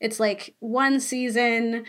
[0.00, 1.84] It's like one season.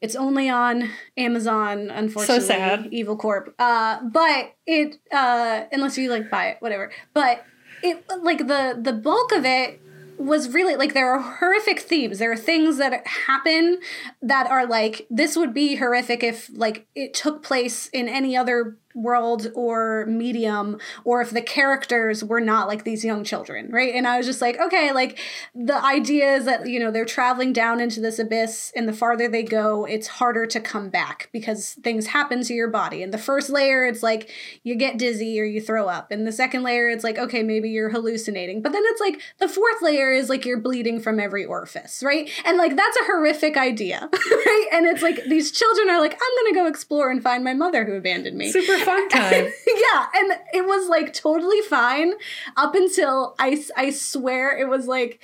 [0.00, 2.40] It's only on Amazon, unfortunately.
[2.40, 2.88] So sad.
[2.92, 3.54] Evil Corp.
[3.58, 6.92] Uh, but it, uh, unless you like buy it, whatever.
[7.14, 7.44] But
[7.82, 9.80] it, like the the bulk of it
[10.18, 12.18] was really like there are horrific themes.
[12.18, 13.78] There are things that happen
[14.22, 18.76] that are like this would be horrific if like it took place in any other
[18.96, 23.94] world or medium or if the characters were not like these young children, right?
[23.94, 25.18] And I was just like, okay, like
[25.54, 29.28] the idea is that you know they're traveling down into this abyss and the farther
[29.28, 33.02] they go, it's harder to come back because things happen to your body.
[33.02, 34.30] And the first layer it's like
[34.62, 36.10] you get dizzy or you throw up.
[36.10, 38.62] And the second layer it's like okay, maybe you're hallucinating.
[38.62, 42.30] But then it's like the fourth layer is like you're bleeding from every orifice, right?
[42.46, 44.68] And like that's a horrific idea, right?
[44.72, 47.84] And it's like these children are like I'm to go explore and find my mother
[47.84, 49.52] who abandoned me Super fun time.
[49.66, 52.14] yeah, and it was like totally fine
[52.56, 55.22] up until I, I swear it was like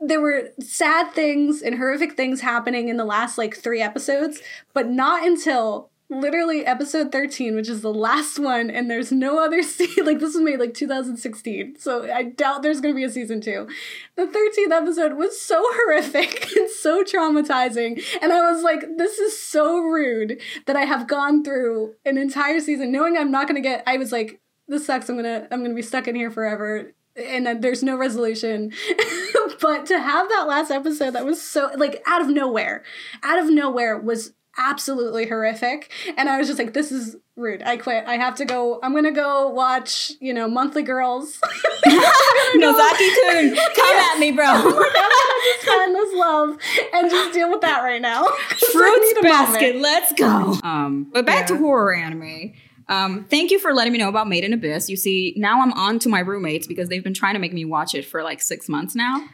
[0.00, 4.40] there were sad things and horrific things happening in the last like three episodes,
[4.72, 9.62] but not until literally episode 13, which is the last one, and there's no other
[9.62, 10.04] season.
[10.04, 13.68] Like this was made like 2016, so I doubt there's gonna be a season two.
[14.16, 19.40] The 13th episode was so horrific and so traumatizing, and I was like, this is
[19.40, 23.84] so rude that I have gone through an entire season knowing I'm not gonna get.
[23.86, 25.08] I was like, this sucks.
[25.08, 26.92] I'm gonna I'm gonna be stuck in here forever.
[27.16, 28.72] And there's no resolution.
[29.60, 32.84] but to have that last episode that was so like out of nowhere,
[33.22, 35.90] out of nowhere was absolutely horrific.
[36.16, 37.62] And I was just like, this is rude.
[37.62, 38.04] I quit.
[38.06, 38.78] I have to go.
[38.82, 41.38] I'm gonna go watch, you know, Monthly Girls.
[42.54, 44.44] Nozaki Kun, come at me, bro.
[44.46, 46.58] I'm gonna just find this love
[46.92, 48.24] and just deal with that right now.
[48.24, 49.52] I Fruits need a moment.
[49.52, 50.58] basket, let's go.
[50.62, 52.52] Um, but back to horror anime.
[52.88, 54.90] Um, thank you for letting me know about Made in Abyss.
[54.90, 57.64] You see, now I'm on to my roommates because they've been trying to make me
[57.64, 59.24] watch it for like six months now.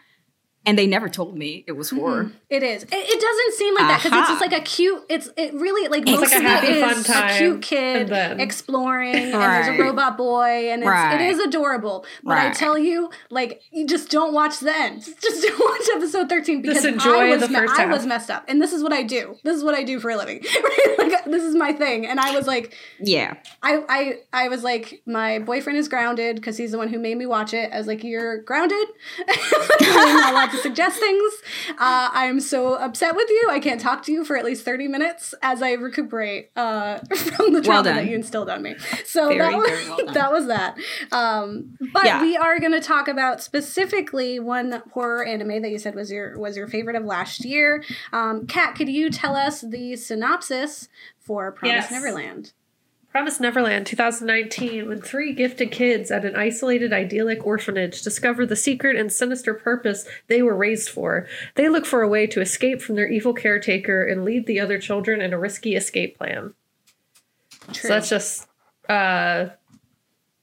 [0.67, 1.99] And they never told me it was mm-hmm.
[2.01, 2.33] horror.
[2.51, 2.83] It is.
[2.83, 5.05] It, it doesn't seem like that because it's just like a cute.
[5.09, 7.39] It's it really like It's most like of a happy, it is fun time, a
[7.39, 11.21] cute kid and then- exploring, and there's a robot boy, and it's, Right.
[11.21, 12.05] it is adorable.
[12.25, 15.05] But I tell you, like you just don't watch the end.
[15.27, 18.45] Just don't watch episode thirteen because enjoy I was the first I was messed up,
[18.49, 19.37] and this is what I do.
[19.45, 20.45] This is what I do for a living.
[20.99, 22.75] Like this is my thing, and I was like.
[22.99, 23.35] Yeah.
[23.63, 27.17] I, I I was like, my boyfriend is grounded because he's the one who made
[27.17, 27.73] me watch it.
[27.73, 28.87] I was like, you're grounded.
[30.57, 31.33] I'm not allowed to suggest things.
[31.71, 33.49] Uh, I'm so upset with you.
[33.51, 37.53] I can't talk to you for at least 30 minutes as I recuperate uh, from
[37.53, 37.97] the trauma done.
[37.97, 38.77] that you instilled on me.
[39.05, 40.77] So Very, that, was, well that was that.
[41.13, 42.23] Um, but Yeah.
[42.23, 46.39] we are going to talk about specifically one horror anime that you said was your
[46.39, 47.83] was your favorite of last year.
[48.13, 50.89] Um, Kat, could you tell us the synopsis
[51.21, 51.91] for Promise Yes.
[51.91, 52.53] Neverland?
[53.17, 58.95] Promise Neverland 2019 when three gifted kids at an isolated idyllic orphanage discover the secret
[58.95, 61.27] and sinister purpose they were raised for.
[61.55, 64.79] They look for a way to escape from their evil caretaker and lead the other
[64.79, 66.53] children in a risky escape plan.
[67.73, 68.49] So that's just
[68.87, 69.47] uh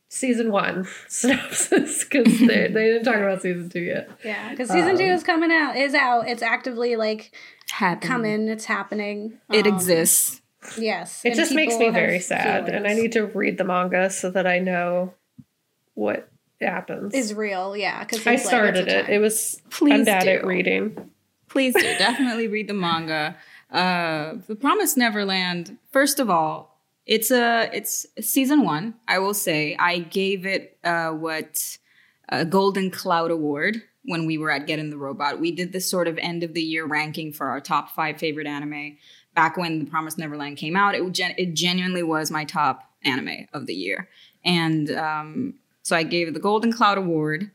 [0.09, 4.09] season 1 synopsis cuz they, they didn't talk about season 2 yet.
[4.25, 6.27] Yeah, because season two Um, is coming out, is out.
[6.27, 7.35] It's actively like
[7.69, 8.07] Happen.
[8.07, 8.47] coming.
[8.47, 9.33] It's happening.
[9.51, 10.39] It Um, exists.
[10.77, 14.09] Yes, It just makes me very have sad and I need to read the manga
[14.09, 15.13] so that I know
[15.93, 16.29] what
[16.61, 17.13] happens.
[17.13, 17.75] is real.
[17.75, 19.09] Yeah, because I started it.
[19.09, 20.29] It was Please I'm bad do.
[20.29, 21.09] at reading.
[21.49, 23.35] Please do definitely read the manga.
[23.71, 25.77] Uh, the Promised Neverland.
[25.91, 28.95] First of all, it's a it's season one.
[29.07, 31.77] I will say I gave it uh, what
[32.29, 35.39] a Golden Cloud Award when we were at Get in the Robot.
[35.39, 38.47] We did this sort of end of the year ranking for our top five favorite
[38.47, 38.97] anime.
[39.35, 43.47] Back when The Promised Neverland came out, it gen- it genuinely was my top anime
[43.53, 44.07] of the year,
[44.45, 47.51] and um, so I gave it the Golden Cloud Award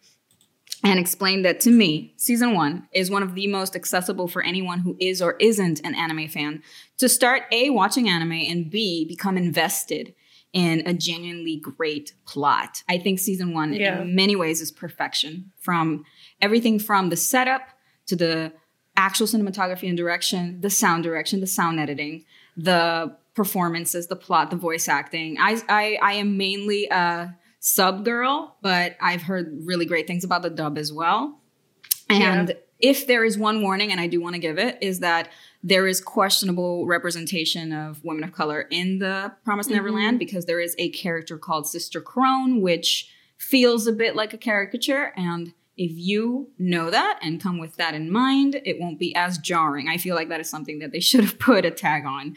[0.84, 4.80] and explained that to me, season one is one of the most accessible for anyone
[4.80, 6.62] who is or isn't an anime fan
[6.98, 10.14] to start A, watching anime, and B, become invested
[10.52, 12.82] in a genuinely great plot.
[12.88, 14.02] I think season one, Yeah.
[14.02, 16.04] in many ways, is perfection from
[16.40, 17.68] everything from the setup
[18.06, 18.52] to the
[18.98, 22.24] actual cinematography and direction, the sound direction, the sound editing,
[22.56, 25.38] the performances, the plot, the voice acting.
[25.38, 30.42] I I, I am mainly a sub girl, but I've heard really great things about
[30.42, 31.40] the dub as well.
[32.10, 32.54] And Yeah.
[32.80, 35.28] if there is one warning, and I do want to give it, is that
[35.62, 39.76] there is questionable representation of women of color in the Promised mm-hmm.
[39.76, 44.38] Neverland because there is a character called Sister Krone, which feels a bit like a
[44.38, 49.14] caricature and if you know that and come with that in mind, it won't be
[49.14, 49.88] as jarring.
[49.88, 52.36] I feel like that is something that they should have put a tag on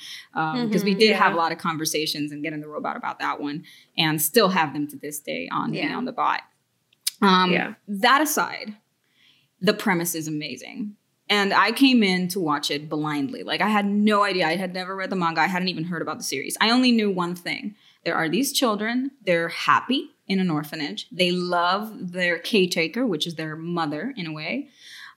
[0.67, 1.17] because we Mhm, did yeah.
[1.17, 3.65] have a lot of conversations and get in the robot about that one,
[3.97, 5.97] and still have them to this day on Yeah.
[5.97, 6.41] on the bot.
[7.21, 7.73] Um, Yeah.
[7.87, 8.75] That aside,
[9.59, 10.95] the premise is amazing.
[11.29, 13.43] And I came in to watch it blindly.
[13.43, 14.47] Like I had no idea.
[14.47, 15.41] I had never read the manga.
[15.41, 16.57] I hadn't even heard about the series.
[16.59, 17.75] I only knew one thing.
[18.03, 19.11] There are these children.
[19.25, 21.07] They're happy in an orphanage.
[21.11, 24.69] They love their caretaker, which is their mother in a way.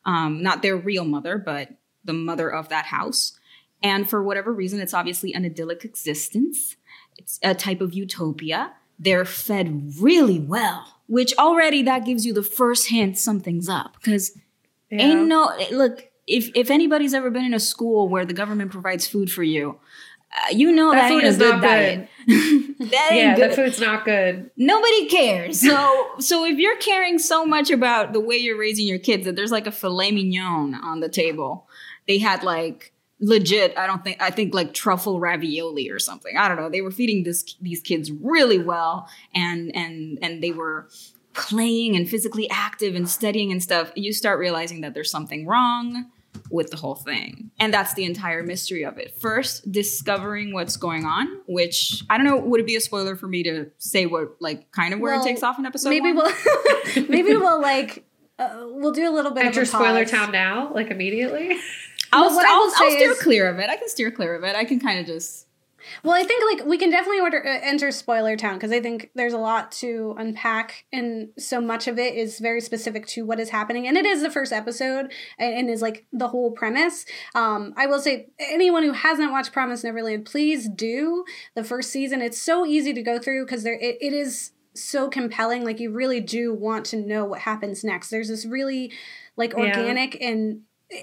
[0.04, 1.70] Um, not their real mother, but
[2.04, 3.38] the mother of that house.
[3.82, 6.76] And for whatever reason, it's obviously an idyllic existence.
[7.16, 8.72] It's a type of utopia.
[8.98, 13.96] They're fed really well, which already that gives you the first hint something's up.
[13.96, 14.36] Because
[14.90, 15.02] Yeah.
[15.06, 16.10] Ain't no look.
[16.26, 19.78] If if anybody's ever been in a school where the government provides food for you,
[20.34, 22.08] Uh, you know That that, food is good not diet.
[22.26, 22.32] that
[22.80, 23.50] ain't yeah, good.
[23.52, 24.50] the food's not good.
[24.56, 25.60] Nobody cares.
[25.60, 29.36] So so if you're caring so much about the way you're raising your kids that
[29.36, 31.68] there's like a filet mignon on the table,
[32.08, 33.76] they had like legit.
[33.78, 36.36] I don't think I think like truffle ravioli or something.
[36.36, 36.68] I don't know.
[36.68, 40.88] They were feeding this these kids really well, and and and they were
[41.32, 43.92] playing and physically active and studying and stuff.
[43.94, 46.10] You start realizing that there's something wrong
[46.54, 47.50] with the whole thing.
[47.58, 49.18] And that's the entire mystery of it.
[49.20, 53.26] First, discovering what's going on, which I don't know, would it be a spoiler for
[53.26, 56.12] me to say what, like, kind of where Well, it takes off in episode maybe
[56.12, 56.32] one?
[56.94, 58.04] we'll maybe we'll like
[58.38, 60.10] uh, we'll do a little bit Enter of a spoiler pause.
[60.10, 61.56] town now, like immediately.
[62.12, 63.68] I'll, Well, what I I'll, I'll steer is- clear of it.
[63.70, 64.54] I can steer clear of it.
[64.56, 65.46] I can kind of just.
[66.02, 69.10] Well, I think like we can definitely order uh, enter spoiler town because I think
[69.14, 73.40] there's a lot to unpack, and so much of it is very specific to what
[73.40, 77.04] is happening, and it is the first episode and, and is like the whole premise.
[77.34, 82.20] Um, I will say anyone who hasn't watched Promise Neverland, please do the first season.
[82.22, 85.64] It's so easy to go through because there it, it is so compelling.
[85.64, 88.10] Like you really do want to know what happens next.
[88.10, 88.92] There's this really
[89.36, 89.64] like Yeah.
[89.68, 90.62] organic and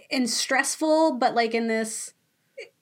[0.10, 2.14] and stressful, but like in this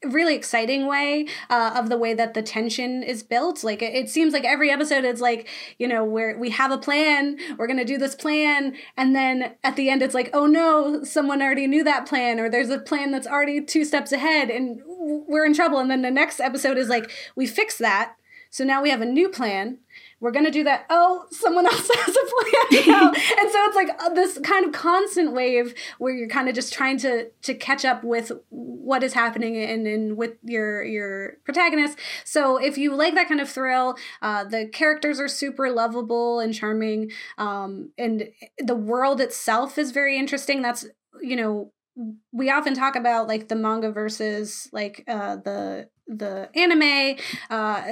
[0.03, 3.63] really exciting way uh, of the way that the tension is built.
[3.63, 6.77] Like it, it seems like every episode is like you know where we have a
[6.77, 11.03] plan we're gonna do this plan and then at the end it's like oh no
[11.03, 14.81] someone already knew that plan or there's a plan that's already two steps ahead and
[14.87, 15.79] we're in trouble.
[15.79, 18.15] And then the next episode is like we fixed that
[18.49, 19.77] so now we have a new plan
[20.19, 20.85] we're gonna do that.
[20.89, 24.71] Oh, someone else has a plan now, and so it's like uh, this kind of
[24.71, 29.13] constant wave where you're kind of just trying to to catch up with what is
[29.13, 31.97] happening and, and with your your protagonist.
[32.25, 36.53] So if you like that kind of thrill, uh, the characters are super lovable and
[36.53, 40.61] charming, um, and the world itself is very interesting.
[40.61, 40.85] That's
[41.21, 41.71] you know
[42.31, 47.15] we often talk about like the manga versus like uh, the the anime
[47.51, 47.83] uh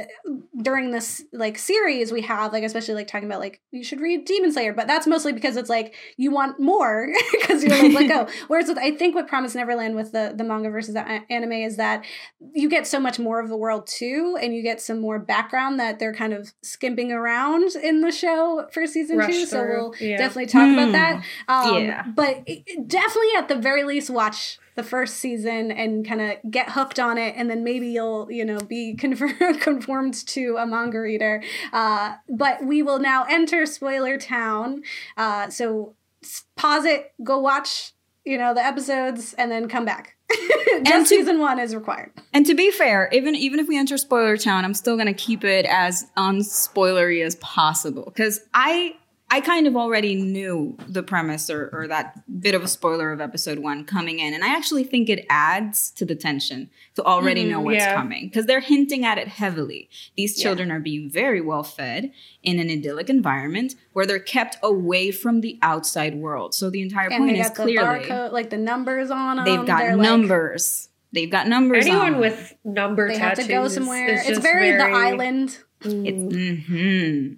[0.61, 4.25] during this like series we have like especially like talking about like you should read
[4.25, 8.07] demon slayer but that's mostly because it's like you want more because you're like let
[8.09, 11.01] go whereas with, i think with promise neverland with the the manga versus the
[11.31, 12.03] anime is that
[12.53, 15.79] you get so much more of the world too and you get some more background
[15.79, 19.93] that they're kind of skimping around in the show for season Rush two so we'll
[19.99, 20.17] yeah.
[20.17, 20.91] definitely talk about Hmm.
[20.93, 22.03] that um, Yeah.
[22.15, 26.37] but it- it- definitely at the very least watch the first season and kind of
[26.49, 30.65] get hooked on it and then maybe you'll you know be conform- conformed to a
[30.65, 31.43] manga reader.
[31.73, 34.83] Uh, but we will now enter spoiler town.
[35.17, 35.95] Uh, so
[36.55, 37.91] pause it go watch
[38.23, 40.15] you know the episodes and then come back.
[40.83, 42.11] Just to- season one is required.
[42.33, 45.43] And to be fair, even even if we enter spoiler town, I'm still gonna keep
[45.43, 48.05] it as unspoilery as possible.
[48.05, 48.95] Because I
[49.29, 53.19] I kind of already knew the premise or, or that bit of a spoiler of
[53.19, 57.43] episode one coming in, and I actually think it adds to the tension to already
[57.43, 57.93] know what's yeah.
[57.93, 59.89] coming because they're hinting at it heavily.
[60.15, 60.43] These Yeah.
[60.43, 65.41] children are being very well fed in an idyllic environment where they're kept away from
[65.41, 66.53] the outside world.
[66.53, 69.37] So the entire and point they is got the clearly barcode like the numbers on
[69.37, 70.87] them they've got They're, like, numbers.
[71.11, 71.85] They've got numbers.
[71.85, 72.19] Anyone on.
[72.21, 76.31] with number they have to go somewhere is it's just very, the island It's Mm.
[76.31, 77.33] mm-hmm.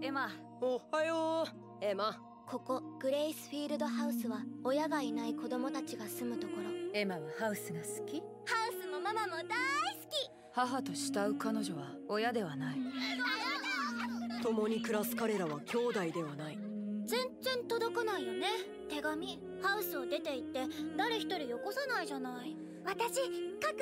[0.00, 0.30] エマ。
[0.60, 1.44] おはよ
[1.80, 1.84] う。
[1.84, 2.16] エマ。
[2.46, 6.62] ここグレイスフィールドハウスは親がいない子供たちが住むところ。
[6.94, 8.20] エマはハウスが好き？
[8.20, 8.24] ハ
[8.70, 10.30] ウスもママも大好き。
[10.52, 12.78] 母と慕う彼女は親ではない。
[14.42, 16.58] 共に暮らす彼らは兄弟ではない。
[17.04, 18.46] 全然届かないよね。
[18.88, 19.40] 手紙。
[19.62, 22.56] ハウスを出て行って誰一人よこさないじゃない。
[22.84, 23.26] 私書く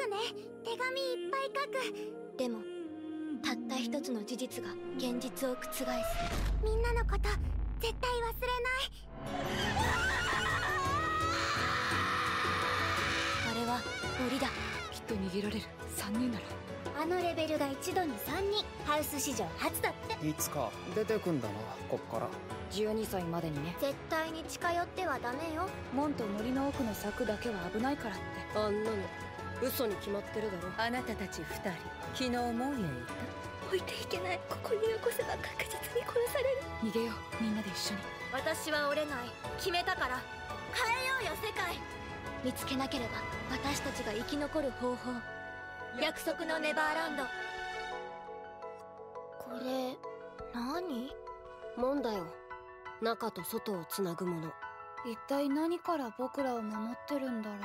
[0.09, 0.17] ね。
[0.65, 2.37] 手紙いっぱい書く。
[2.39, 2.61] でも
[3.47, 5.85] たった一つの事実が現実を覆す。
[6.65, 7.29] みんなのこと
[7.79, 8.91] 絶対忘れない。
[13.49, 13.81] あれはは
[14.29, 14.49] 檻だ。
[14.91, 15.63] きっと逃げられる。
[15.97, 16.45] 3人なら。
[17.03, 18.65] あのレベルが一度に3人。
[18.85, 20.29] ハウス史上初だって。
[20.29, 21.55] いつか出てくんだな
[21.89, 22.29] こっから。
[22.73, 23.77] 12歳までにね。
[23.81, 25.69] 絶対に近寄ってはダメよ。
[25.95, 28.59] 門と森の奥の柵だけは危ないからって。
[28.59, 28.97] あんなの
[29.63, 30.73] 嘘に決まってるだろ。
[30.79, 31.71] あなたたち2人
[32.15, 33.36] 昨日門へ行っ
[33.67, 34.41] 置いていけない。
[34.49, 36.61] ここに残せば確実に殺される。
[36.81, 37.43] た逃げよう。
[37.43, 38.01] みんなで一緒に。
[38.33, 39.19] 私は折れない。
[39.59, 40.21] 決めたから。
[40.73, 41.79] 変えようよ世界。
[42.45, 44.97] 見つけなければ私たちが生き残る方法。
[46.01, 47.25] 約束のネバーランド。
[47.25, 47.29] こ
[49.65, 49.97] れ
[50.55, 51.11] 何？
[51.77, 52.27] もんだよ
[53.01, 54.53] 中と外をつなぐもの。
[55.11, 57.61] 一体何から僕らを守ってるんだろう。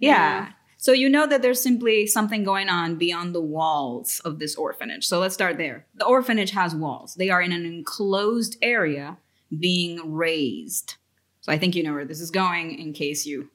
[0.00, 0.48] Yeah.
[0.82, 5.06] So you know that there's simply something going on beyond the walls of this orphanage.
[5.06, 5.86] So let's start there.
[5.94, 7.14] The orphanage has walls.
[7.14, 9.16] They are in an enclosed area
[9.56, 10.96] being raised.
[11.40, 13.50] So I think you know where this is going in case you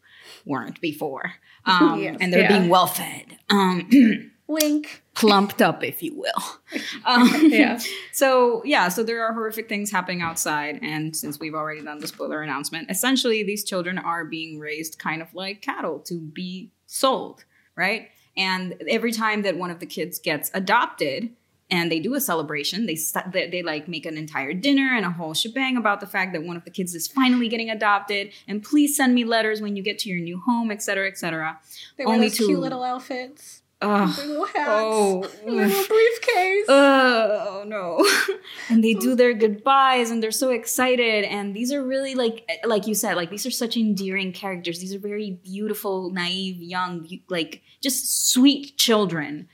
[0.45, 1.33] weren't before.
[1.65, 2.17] Um, Yes.
[2.21, 2.59] and they're Yeah.
[2.59, 3.89] being well fed, um,
[4.47, 5.03] Wink.
[5.15, 6.43] plumped up, if you will.
[7.05, 7.77] Um, Yeah.
[8.13, 12.07] so yeah, so there are horrific things happening outside, and since we've already done the
[12.07, 17.45] spoiler announcement, essentially these children are being raised kind of like cattle to be sold,
[17.75, 18.09] right?
[18.35, 21.29] And every time that one of the kids gets adopted,
[21.69, 22.97] and they do a celebration, they
[23.31, 26.43] they, they like make an entire dinner and a whole shebang about the fact that
[26.43, 29.83] one of the kids is finally getting adopted, and please send me letters when you
[29.83, 31.59] get to your new home, etc., etc.
[31.97, 33.61] They wear Only those to- cute little outfits.
[33.79, 34.17] Ugh.
[34.17, 34.69] Little hats.
[34.69, 36.69] Oh, little briefcase.
[36.69, 38.05] Uh, oh no
[38.69, 42.57] and they do their goodbyes and they're so excited and these are really like eh,
[42.65, 47.07] like you said like these are such endearing characters these are very beautiful naive young
[47.29, 49.47] like just sweet children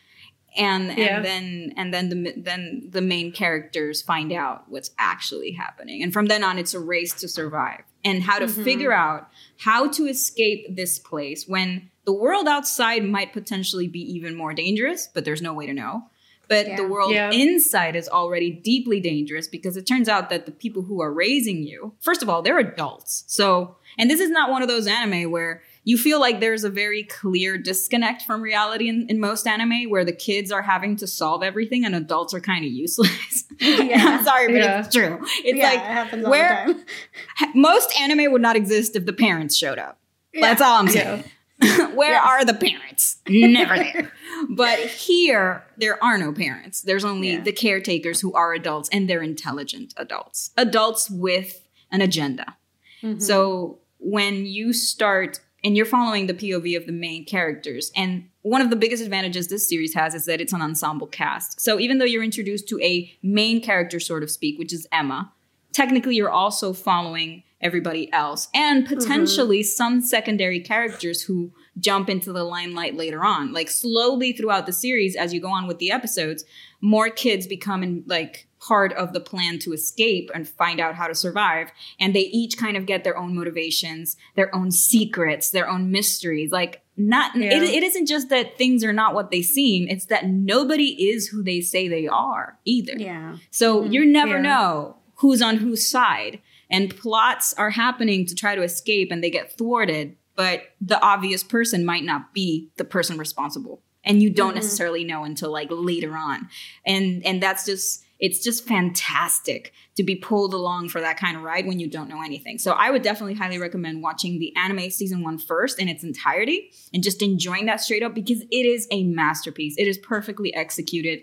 [0.55, 1.17] and Yeah.
[1.17, 6.13] and then and then the then the main characters find out what's actually happening and
[6.13, 8.63] from then on it's a race to survive and how to mm-hmm.
[8.63, 14.35] figure out how to escape this place when the world outside might potentially be even
[14.35, 16.03] more dangerous but there's no way to know
[16.49, 17.31] but the world Yeah.
[17.31, 21.63] inside is already deeply dangerous because it turns out that the people who are raising
[21.63, 25.31] you first of all they're adults so and this is not one of those anime
[25.31, 29.89] where you feel like there's a very clear disconnect from reality in, in most anime
[29.89, 33.43] where the kids are having to solve everything and adults are kind of useless.
[33.59, 34.17] Yeah.
[34.17, 34.79] I'm sorry, but Yeah.
[34.79, 35.19] it's true.
[35.43, 37.51] It's yeah, like it happens all where- the time.
[37.53, 39.99] most anime would not exist if the parents showed up.
[40.39, 41.25] That's all I'm saying.
[41.95, 42.23] Where Yes.
[42.25, 43.17] are the parents?
[43.27, 44.11] Never there.
[44.49, 46.81] But here, there are no parents.
[46.81, 47.41] There's only Yeah.
[47.41, 51.61] the caretakers who are adults and they're intelligent adults, adults with
[51.91, 52.57] an agenda.
[53.01, 53.19] Mm-hmm.
[53.19, 58.59] So when you start and you're following the POV of the main characters, and one
[58.61, 61.61] of the biggest advantages this series has is that it's an ensemble cast.
[61.61, 65.31] So even though you're introduced to a main character, sort of speak, which is Emma,
[65.71, 68.95] technically you're also following everybody else and mm-hmm.
[68.95, 73.51] potentially some secondary characters who jump into the limelight later on.
[73.53, 76.45] Like slowly throughout the series, as you go on with the episodes,
[76.81, 81.07] more kids become in, like part of the plan to escape and find out how
[81.07, 81.71] to survive.
[81.99, 86.51] And they each kind of get their own motivations, their own secrets, their own mysteries.
[86.51, 87.53] Like not Yeah.
[87.53, 91.27] it, it isn't just that things are not what they seem, it's that nobody is
[91.27, 92.93] who they say they are either.
[92.97, 93.37] Yeah.
[93.51, 93.91] So mm-hmm.
[93.91, 94.41] you never Yeah.
[94.41, 96.39] know who's on whose side.
[96.73, 101.43] And plots are happening to try to escape and they get thwarted, but the obvious
[101.43, 103.83] person might not be the person responsible.
[104.03, 104.55] And you don't mm-hmm.
[104.55, 106.49] necessarily know until like later on.
[106.83, 111.43] And and that's just it's just fantastic to be pulled along for that kind of
[111.43, 112.57] ride when you don't know anything.
[112.57, 116.71] So I would definitely highly recommend watching the anime season one first in its entirety
[116.91, 119.75] and just enjoying that straight up because it is a masterpiece.
[119.77, 121.21] It is perfectly executed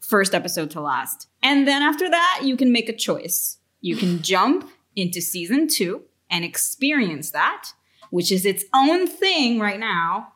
[0.00, 1.28] first episode to last.
[1.42, 3.56] And then after that, you can make a choice.
[3.80, 7.72] You can jump into season two and experience that,
[8.10, 10.32] which is its own thing right now.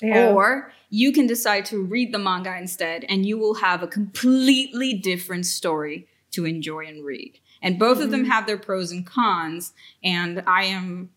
[0.00, 0.32] Yeah.
[0.32, 4.94] Or you can decide to read the manga instead, and you will have a completely
[4.94, 7.38] different story to enjoy and read.
[7.62, 8.30] And both of them mm-hmm.
[8.30, 9.72] have their pros and cons.
[10.02, 11.10] And I am,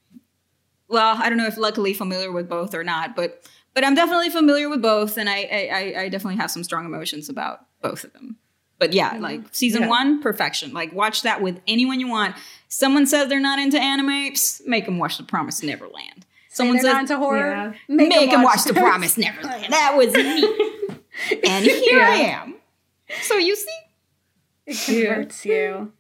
[0.88, 3.44] well, I don't know if luckily familiar with both or not, but
[3.74, 7.28] but I'm definitely familiar with both, and I, I- I definitely have some strong emotions
[7.28, 8.38] about both of them.
[8.78, 9.90] But yeah, like season Yeah.
[9.90, 10.74] one, perfection.
[10.74, 12.36] Like watch that with anyone you want.
[12.68, 16.26] Someone says they're not into anime, psst, make them watch The Promised Neverland.
[16.50, 17.50] Someone says not into horror.
[17.52, 17.74] Yeah.
[17.88, 19.72] make, 'em them watch, The Promised Neverland.
[19.74, 20.44] That was me,
[21.48, 22.56] and here I am.
[23.22, 23.78] So you see,
[24.66, 25.94] It converts you.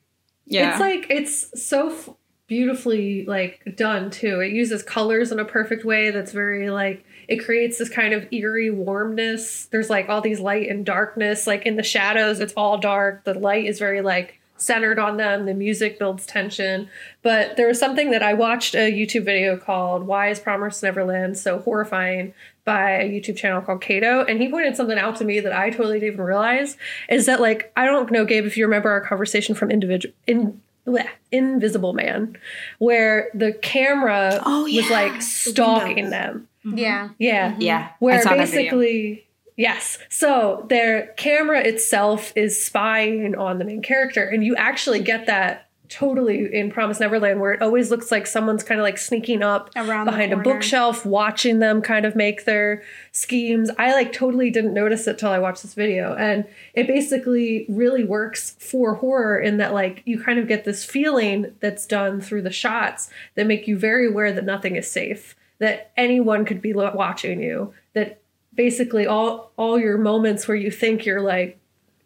[0.45, 2.09] yeah, It's like it's so f-
[2.47, 4.39] beautifully like done too.
[4.39, 8.27] It uses colors in a perfect way that's very like it creates this kind of
[8.31, 9.65] eerie warmness.
[9.65, 13.23] There's like all these light and darkness like in the shadows it's all dark.
[13.23, 15.45] The light is very like centered on them.
[15.45, 16.89] The music builds tension.
[17.21, 21.37] But there was something that I watched a YouTube video called Why is Promised Neverland
[21.37, 22.33] So Horrifying
[22.63, 24.23] by a YouTube channel called Kato.
[24.23, 26.77] And he pointed something out to me that I totally didn't even realize
[27.09, 30.13] is that, like, I don't know, Gabe, if you remember our conversation from individual.
[30.25, 32.37] In, bleh, Invisible Man,
[32.79, 34.89] where the camera Oh, was yeah.
[34.89, 36.11] like The stalking windows.
[36.11, 36.47] them.
[36.65, 36.77] Mm-hmm.
[36.77, 37.09] Yeah.
[37.17, 37.51] Yeah.
[37.51, 37.61] Mm-hmm.
[37.61, 38.61] Yeah, I Where saw that video.
[38.63, 39.27] basically,
[39.57, 39.97] yes.
[40.09, 45.64] So their camera itself is spying on the main character, and you actually get that
[45.89, 49.69] totally in Promise Neverland, where it always looks like someone's kind of like sneaking up
[49.75, 53.69] Around behind a bookshelf, watching them kind of make their schemes.
[53.77, 58.03] I like totally didn't notice it till I watched this video, and it basically really
[58.03, 62.41] works for horror in that like you kind of get this feeling that's done through
[62.43, 66.73] the shots that make you very aware that nothing is safe, that anyone could be
[66.73, 68.19] watching you, that
[68.53, 71.59] basically all all your moments where you think you're like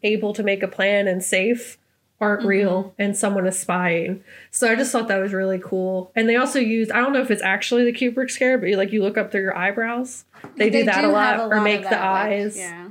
[0.04, 1.78] able to make a plan and safe
[2.22, 2.50] aren't mm-hmm.
[2.50, 4.24] real and someone is spying.
[4.52, 6.12] So I just thought that was really cool.
[6.16, 8.78] And they also used I don't know if it's actually the Kubrick stare, but you
[8.78, 10.26] like you look up through your eyebrows.
[10.56, 12.58] They, do that a lot, have or of make the that, like, eyes.
[12.58, 12.90] yeah.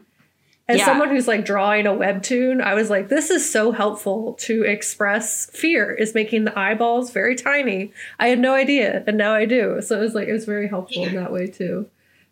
[0.71, 0.85] As Yeah.
[0.85, 5.47] someone who's like drawing a webtoon, I was like, this is so helpful to express
[5.51, 7.91] fear, is making the eyeballs very tiny.
[8.19, 9.81] I had no idea, and now I do.
[9.81, 11.87] So it was like, it was very helpful in that way too.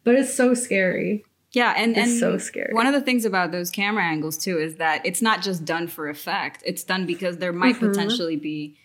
[0.05, 1.25] But it's so scary.
[1.57, 2.75] Yeah, and It's and so scary.
[2.75, 5.89] One of the things about those camera angles too is that it's not just done
[5.89, 6.63] for effect.
[6.67, 7.89] It's done because there might Mm-hmm.
[7.93, 8.77] potentially be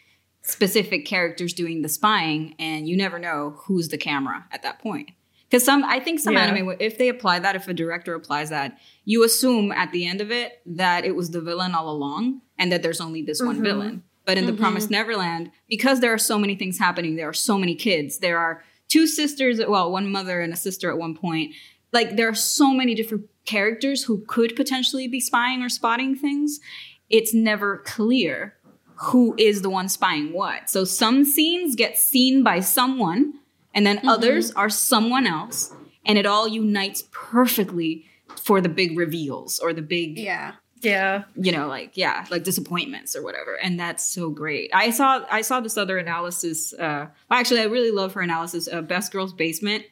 [0.42, 5.12] specific characters doing the spying, and you never know who's the camera at that point.
[5.50, 6.46] Because some, I think some Yeah.
[6.46, 10.22] anime, if they apply that, if a director applies that, you assume at the end
[10.22, 13.48] of it that it was the villain all along, and that there's only this Mm-hmm.
[13.48, 14.04] one villain.
[14.26, 17.58] But in the Promised Neverland, because there are so many things happening, there are so
[17.58, 18.20] many kids.
[18.20, 21.54] There are two sisters, well, one mother and a sister at one point.
[21.92, 26.60] Like there are so many different characters who could potentially be spying or spotting things.
[27.10, 28.56] It's never clear
[28.96, 30.70] who is the one spying what.
[30.70, 33.34] So some scenes get seen by someone,
[33.74, 35.74] and then others are someone else,
[36.06, 38.06] and it all unites perfectly
[38.40, 40.54] for the big reveals or the big Yeah.
[40.82, 41.26] Yeah.
[41.36, 45.42] you know like yeah like disappointments or whatever and that's so great i saw i
[45.42, 49.32] saw this other analysis uh well, actually i really love her analysis of best girls
[49.32, 49.84] basement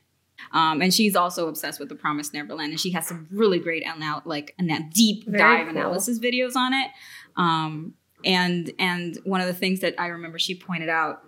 [0.54, 3.84] um, and she's also obsessed with the promised neverland and she has some really great
[3.86, 5.78] and anal- like ana- deep Very dive cool.
[5.78, 6.90] analysis videos on it
[7.38, 7.94] um,
[8.26, 11.22] and and one of the things that i remember she pointed out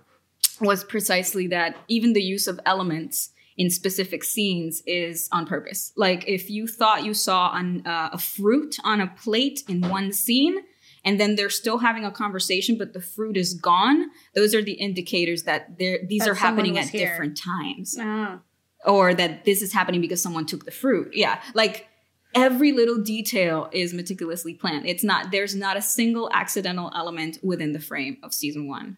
[0.60, 5.92] was precisely that even the use of elements in specific scenes is on purpose.
[5.98, 10.14] Like if you thought you saw an, uh, a fruit on a plate in one
[10.14, 10.60] scene,
[11.04, 14.06] and then they're still having a conversation, but the fruit is gone.
[14.36, 17.08] Those are the indicators that these That are happening at here.
[17.10, 18.40] different times, Oh.
[18.86, 21.12] Or that this is happening because someone took the fruit.
[21.14, 21.88] Yeah, like
[22.34, 24.86] every little detail is meticulously planned.
[24.88, 28.98] It's not there's not a single accidental element within the frame of season one.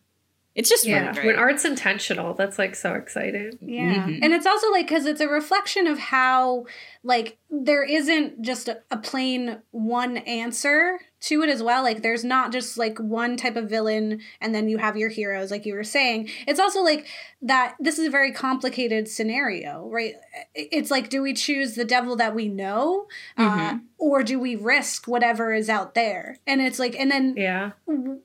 [0.55, 1.09] It's just Yeah.
[1.15, 1.25] really.
[1.29, 3.57] When art's intentional, that's like so exciting.
[3.59, 4.05] Yeah.
[4.05, 4.19] Mhm.
[4.21, 6.65] And it's also like because it's a reflection of how
[7.03, 11.81] like there isn't just a, a plain one answer to it as well.
[11.81, 15.49] Like there's not just like one type of villain and then you have your heroes,
[15.49, 16.29] like you were saying.
[16.45, 17.07] It's also like
[17.45, 20.15] that this is a very complicated scenario, right?
[20.55, 23.07] It's like, do we choose the devil that we know?
[23.37, 26.37] Uh, or do we risk whatever is out there?
[26.47, 27.71] And it's like, and then Yeah.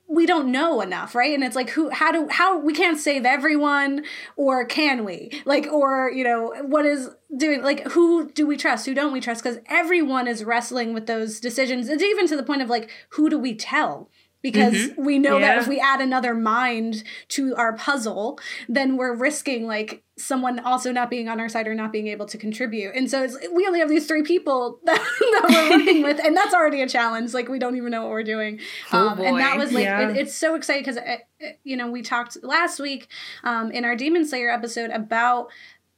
[0.07, 1.35] we don't know enough, right?
[1.35, 4.05] And it's like who how do how we can't save everyone
[4.37, 5.43] or can we?
[5.45, 8.87] Like or, you know, what is doing like who do we trust?
[8.87, 9.43] Who don't we trust?
[9.43, 11.89] Cuz everyone is wrestling with those decisions.
[11.89, 14.11] It's even to the point of like who do we tell?
[14.41, 19.67] Because we know that if we add another mind to our puzzle, then we're risking
[19.67, 22.95] like someone also not being on our side or not being able to contribute.
[22.95, 26.37] And so it's, we only have these three people that, that we're working with, and
[26.37, 27.35] that's already a challenge.
[27.35, 28.61] Like we don't even know what we're doing.
[28.93, 30.11] Oh, Um, and that was like Yeah.
[30.11, 30.99] it, it's so exciting because
[31.65, 33.09] you know we talked last week
[33.43, 35.49] um, in our Demon Slayer episode about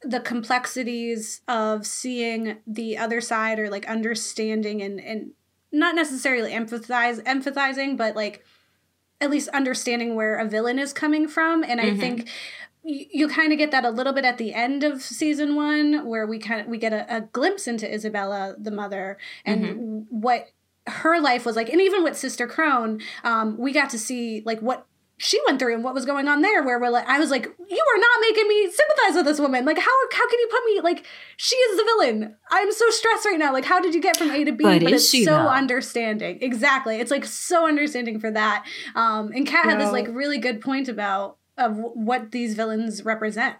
[0.02, 5.32] the complexities of seeing the other side or like understanding and and
[5.72, 8.44] not necessarily empathize empathizing but like
[9.20, 12.00] at least understanding where a villain is coming from and i Mhm.
[12.00, 12.28] think
[12.82, 16.06] you, you kind of get that a little bit at the end of season one
[16.06, 20.48] where we kind of we get a, a glimpse into isabella the mother and what
[20.86, 24.60] her life was like and even with sister Krone um, we got to see like
[24.60, 24.86] what
[25.22, 27.44] she went through and what was going on there where we're like i was like
[27.44, 29.64] you are not making me sympathize with this woman.
[29.64, 31.06] Like how how can you put me like
[31.36, 32.36] she is the villain.
[32.50, 33.52] I'm so stressed right now.
[33.52, 34.64] Like how did you get from a to b?
[34.64, 35.48] But is it's she, so though?
[35.48, 36.38] understanding.
[36.40, 36.96] Exactly.
[36.96, 38.66] It's like so understanding for that.
[38.94, 43.56] Um and kat had this like really good point about of what these villains represent.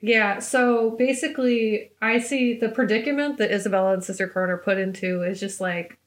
[0.00, 5.22] Yeah, so basically, I see the predicament that Isabella and Sister Krone are put into
[5.22, 5.98] is just like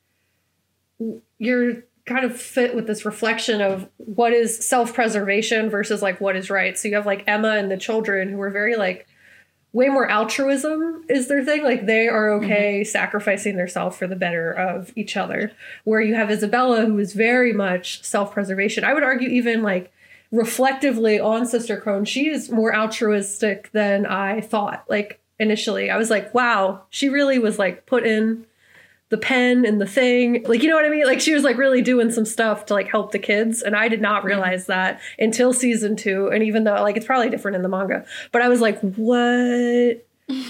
[1.40, 6.49] you're kind of fit with this reflection of what is self-preservation versus like what is
[6.49, 6.78] right.
[6.78, 9.07] So you have like Emma and the children who are very like
[9.72, 11.64] way more altruism is their thing.
[11.64, 12.45] Like they are mm-hmm.
[12.45, 15.51] okay sacrificing themselves for the better of each other.
[15.84, 18.84] Where you have Isabella, who is very much self preservation.
[18.84, 19.91] I would argue, even like
[20.32, 24.86] reflectively on Sister Krone, she is more altruistic than I thought.
[24.89, 28.45] Like initially, I was like, wow, she really was like put in
[29.10, 30.43] the pen and the thing.
[30.45, 31.05] Like, you know what I mean?
[31.05, 33.62] Like, she was like really doing some stuff to like help the kids.
[33.64, 36.28] And I did not realize that until season two.
[36.28, 40.05] And even though like it's probably different in the manga, but I was like, what?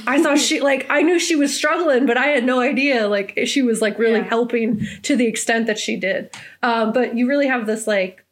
[0.08, 3.38] I thought she like I knew she was struggling, but I had no idea like
[3.46, 4.26] she was like really Yeah.
[4.28, 6.30] helping to the extent that she did.
[6.62, 8.26] Um, but you really have this like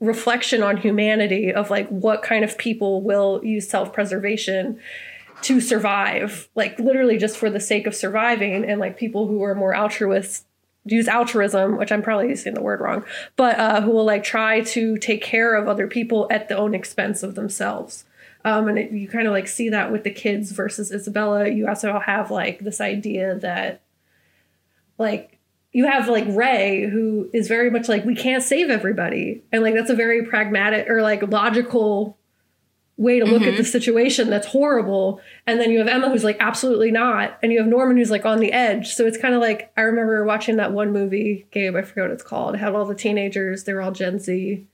[0.00, 4.78] reflection on humanity of like what kind of people will use self-preservation
[5.42, 9.54] to survive, like literally just for the sake of surviving, and like people who are
[9.54, 10.44] more altruist
[10.84, 13.04] use altruism, which I'm probably using the word wrong,
[13.36, 16.74] but uh, who will like try to take care of other people at the own
[16.74, 18.04] expense of themselves.
[18.44, 21.48] Um, and it, you kind of like see that with the kids versus Isabella.
[21.48, 23.80] You also have like this idea that
[24.96, 25.38] like
[25.72, 29.74] you have like Ray, who is very much like we can't save everybody, and like
[29.74, 32.16] that's a very pragmatic or like logical
[32.98, 35.20] way to look at the situation that's horrible.
[35.46, 38.26] And then you have Emma, who's like absolutely not, and you have Norman, who's like
[38.26, 38.92] on the edge.
[38.94, 41.76] So it's kind of like I remember watching that one movie, Gabe.
[41.76, 42.56] I forget what it's called.
[42.56, 43.64] It had all the teenagers.
[43.64, 44.66] They were all Gen Z.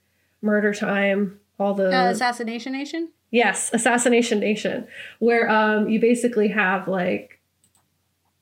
[0.42, 1.38] Murder Time.
[1.60, 3.10] All the Uh, Assassination Nation.
[3.30, 4.86] Yes, Assassination Nation,
[5.18, 7.38] where um you basically have like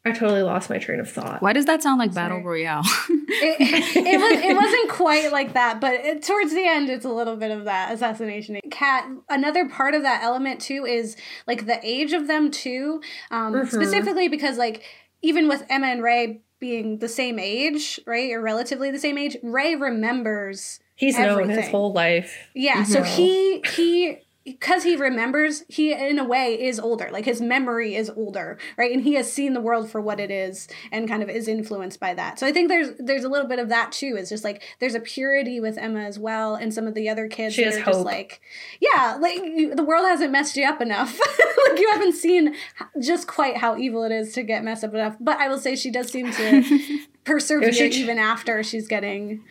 [0.04, 1.42] I totally lost my train of thought.
[1.42, 2.82] Why does that sound like Battle Royale?
[3.44, 7.08] It, it was it wasn't quite like that, but it, towards the end, it's a
[7.10, 8.60] little bit of that assassination.
[8.70, 9.08] Cat.
[9.28, 13.00] Another part of that element too is like the age of them too,
[13.32, 13.68] um, Mhm.
[13.72, 14.82] specifically because like
[15.22, 19.36] even with Emma and Ray being the same age, right, or relatively the same age,
[19.42, 22.48] Ray remembers He's known his whole life.
[22.54, 23.04] Yeah, so No.
[23.04, 27.08] he he because he remembers, he in a way is older.
[27.12, 28.90] Like his memory is older, right?
[28.92, 32.00] And he has seen the world for what it is and kind of is influenced
[32.00, 32.38] by that.
[32.38, 34.16] So I think there's there's a little bit of that too.
[34.18, 37.28] It's just like there's a purity with Emma as well and some of the other
[37.28, 38.40] kids She that has are just like
[38.80, 41.18] yeah, like you, the world hasn't messed you up enough.
[41.68, 42.54] like you haven't seen
[43.00, 45.16] just quite how evil it is to get messed up enough.
[45.20, 49.44] But I will say she does seem to persevere she- even after she's getting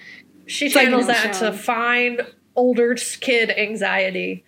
[0.48, 1.52] She channels that shown.
[1.54, 2.22] to find
[2.56, 4.44] older kid anxiety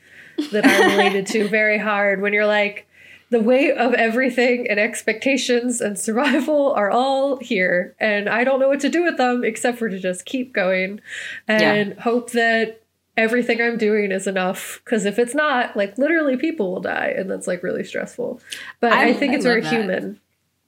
[0.51, 2.87] that I related to very hard when you're like,
[3.29, 7.95] the weight of everything and expectations and survival are all here.
[7.99, 11.01] And I don't know what to do with them except for to just keep going
[11.47, 12.81] and hope that
[13.17, 14.81] everything I'm doing is enough.
[14.83, 17.13] Because if it's not, like literally people will die.
[17.17, 18.39] And that's like really stressful.
[18.79, 19.71] But I, I- think I it's very that.
[19.73, 20.19] human.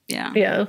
[0.08, 0.32] yeah.
[0.34, 0.66] Yeah.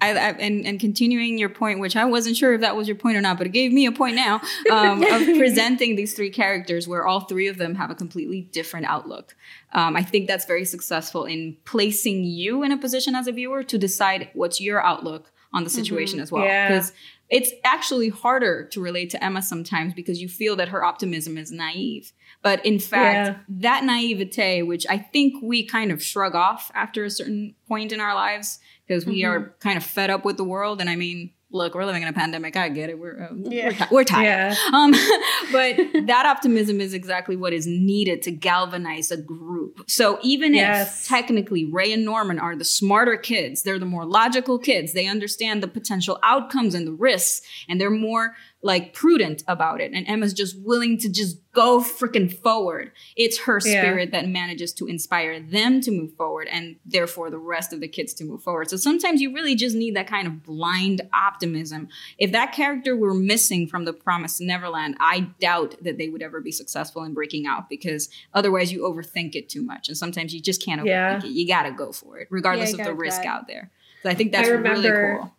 [0.00, 2.96] I, I, and, and continuing your point, which I wasn't sure if that was your
[2.96, 6.30] point or not, but it gave me a point now um, of presenting these three
[6.30, 9.36] characters where all three of them have a completely different outlook.
[9.72, 13.62] Um, I think that's very successful in placing you in a position as a viewer
[13.64, 16.22] to decide what's your outlook on the situation mm-hmm.
[16.22, 16.44] as well.
[16.44, 16.68] Yeah.
[16.68, 16.92] Because
[17.28, 21.52] it's actually harder to relate to Emma sometimes because you feel that her optimism is
[21.52, 22.12] naive.
[22.42, 23.36] But in fact, Yeah.
[23.60, 28.00] that naivete, which I think we kind of shrug off after a certain point in
[28.00, 29.58] our lives, because we are mm-hmm.
[29.60, 30.80] kind of fed up with the world.
[30.80, 32.56] And I mean, look, we're living in a pandemic.
[32.56, 32.98] I get it.
[32.98, 33.66] We're uh, Yeah.
[33.66, 34.56] we're, ti- we're tired.
[34.56, 34.56] Yeah.
[34.72, 34.92] Um,
[35.52, 39.82] but that optimism is exactly what is needed to galvanize a group.
[39.88, 41.02] So even Yes.
[41.02, 44.92] if technically Ray and Norman are the smarter kids, they're the more logical kids.
[44.92, 49.90] They understand the potential outcomes and the risks, and they're more like prudent about it.
[49.94, 52.92] And Emma's just willing to just go freaking forward.
[53.16, 53.80] It's her Yeah.
[53.82, 57.88] spirit that manages to inspire them to move forward, and therefore the rest of the
[57.88, 58.68] kids to move forward.
[58.68, 61.88] So sometimes you really just need that kind of blind optimism.
[62.18, 66.40] If that character were missing from the Promised Neverland, I doubt that they would ever
[66.40, 69.88] be successful in breaking out because otherwise you overthink it too much.
[69.88, 71.18] And sometimes you just can't overthink Yeah.
[71.24, 71.24] it.
[71.24, 73.32] You gotta go for it, regardless Yeah, of the risk try.
[73.32, 73.70] out there.
[74.02, 75.32] So I think that's I really cool.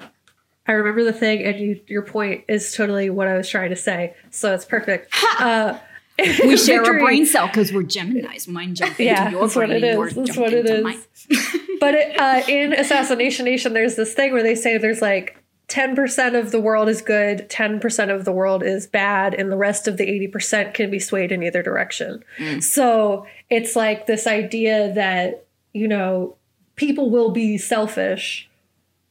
[0.71, 3.75] I remember the thing, and you, your point is totally what I was trying to
[3.75, 4.15] say.
[4.29, 5.13] So it's perfect.
[5.39, 5.77] Uh,
[6.17, 8.47] We share a brain cell because we're Geminis.
[8.47, 9.95] Mine jump into Yeah, your that's what brain, it is.
[9.95, 11.07] yours That's what it is.
[11.79, 16.39] But it, uh, in Assassination Nation, there's this thing where they say there's like 10%
[16.39, 19.97] of the world is good, 10% of the world is bad, and the rest of
[19.97, 22.23] the 80% can be swayed in either direction.
[22.59, 26.35] So it's like this idea that, you know,
[26.75, 28.47] people will be selfish,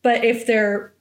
[0.03, 0.93] but if they're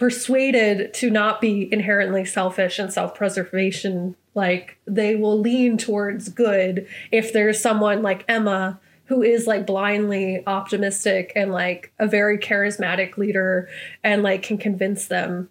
[0.00, 7.34] persuaded to not be inherently selfish and self-preservation like they will lean towards good if
[7.34, 13.68] there's someone like Emma who is like blindly optimistic and like a very charismatic leader
[14.02, 15.50] and like can convince them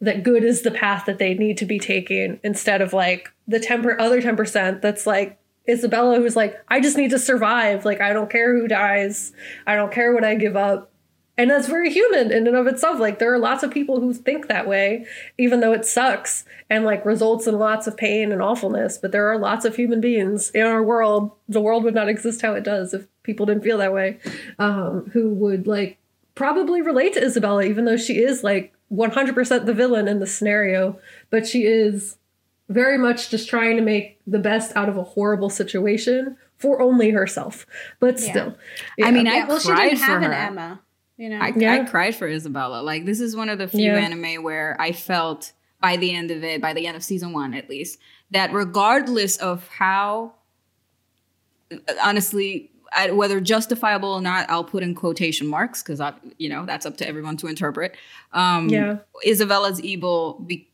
[0.00, 3.58] that good is the path that they need to be taking instead of like the
[3.58, 7.84] temper other 10% that's like Isabella who's like I just need to survive.
[7.84, 9.32] Like I don't care who dies.
[9.66, 10.91] I don't care what I give up
[11.42, 14.14] and that's very human in and of itself like there are lots of people who
[14.14, 15.04] think that way
[15.38, 19.28] even though it sucks and like results in lots of pain and awfulness but there
[19.28, 22.62] are lots of human beings in our world the world would not exist how it
[22.62, 24.18] does if people didn't feel that way
[24.60, 25.98] um, who would like
[26.36, 30.96] probably relate to isabella even though she is like 100% the villain in the scenario
[31.30, 32.18] but she is
[32.68, 37.10] very much just trying to make the best out of a horrible situation for only
[37.10, 37.66] herself
[37.98, 38.30] but Yeah.
[38.30, 38.56] still
[39.02, 40.32] I mean, Yeah, I well, she didn't have for an.
[40.32, 40.80] Emma.
[41.16, 41.74] You know, I, Yeah.
[41.74, 42.82] I cried for Isabella.
[42.82, 43.96] Like this is one of the few Yeah.
[43.98, 47.54] anime where I felt by the end of it, by the end of season one
[47.54, 47.98] at least,
[48.30, 50.34] that regardless of how,
[52.02, 56.66] honestly, I, whether justifiable or not, I'll put in quotation marks because I, you know,
[56.66, 57.96] that's up to everyone to interpret.
[58.32, 58.98] Um, Yeah.
[59.26, 60.42] Isabella's evil.
[60.46, 60.68] Be-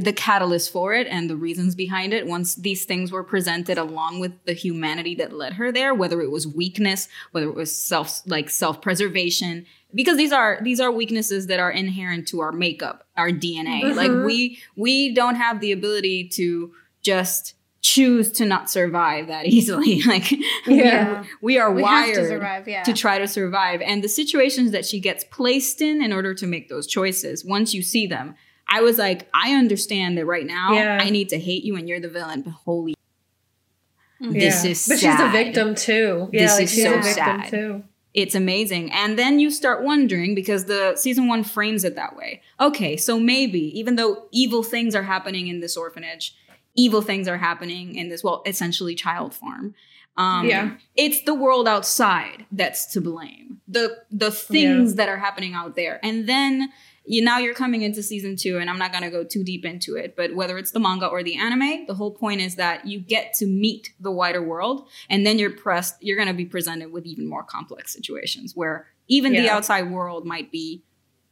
[0.00, 4.18] the catalyst for it and the reasons behind it once these things were presented along
[4.18, 8.20] with the humanity that led her there whether it was weakness whether it was self
[8.26, 13.30] like self-preservation because these are these are weaknesses that are inherent to our makeup our
[13.30, 13.96] dna mm-hmm.
[13.96, 20.02] like we we don't have the ability to just choose to not survive that easily
[20.06, 20.32] like
[20.66, 21.22] Yeah.
[21.42, 22.66] we are we wired to survive.
[22.66, 23.82] Yeah, to try to survive.
[23.82, 27.74] And the situations that she gets placed in in order to make those choices, once
[27.74, 28.36] you see them,
[28.68, 30.98] I was like, I understand that right now Yeah.
[31.00, 32.94] I need to hate you and you're the villain, but holy,
[34.22, 34.32] Mm-hmm.
[34.32, 37.50] this is but she's a victim too yeah This like is so sad.
[37.50, 37.82] too
[38.14, 38.92] It's amazing.
[38.92, 42.40] And then you start wondering because the season one frames it that way.
[42.60, 46.32] Okay, so maybe even though evil things are happening in this orphanage,
[46.76, 49.74] evil things are happening in this, well, essentially child farm.
[50.16, 50.76] Um, Yeah.
[50.94, 53.60] It's the world outside that's to blame.
[53.66, 55.98] The the things that are happening out there.
[56.04, 56.68] And then
[57.06, 59.96] you now you're coming into season two, and I'm not gonna go too deep into
[59.96, 62.98] it, but whether it's the manga or the anime, the whole point is that you
[62.98, 67.06] get to meet the wider world, and then you're pressed, you're gonna be presented with
[67.06, 70.82] even more complex situations where even the outside world might be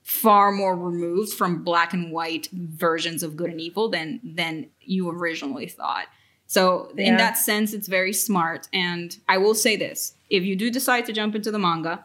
[0.02, 5.08] far more removed from black and white versions of good and evil than than you
[5.08, 6.06] originally thought.
[6.46, 8.68] So in that sense, it's very smart.
[8.74, 12.04] And I will say this: if you do decide to jump into the manga,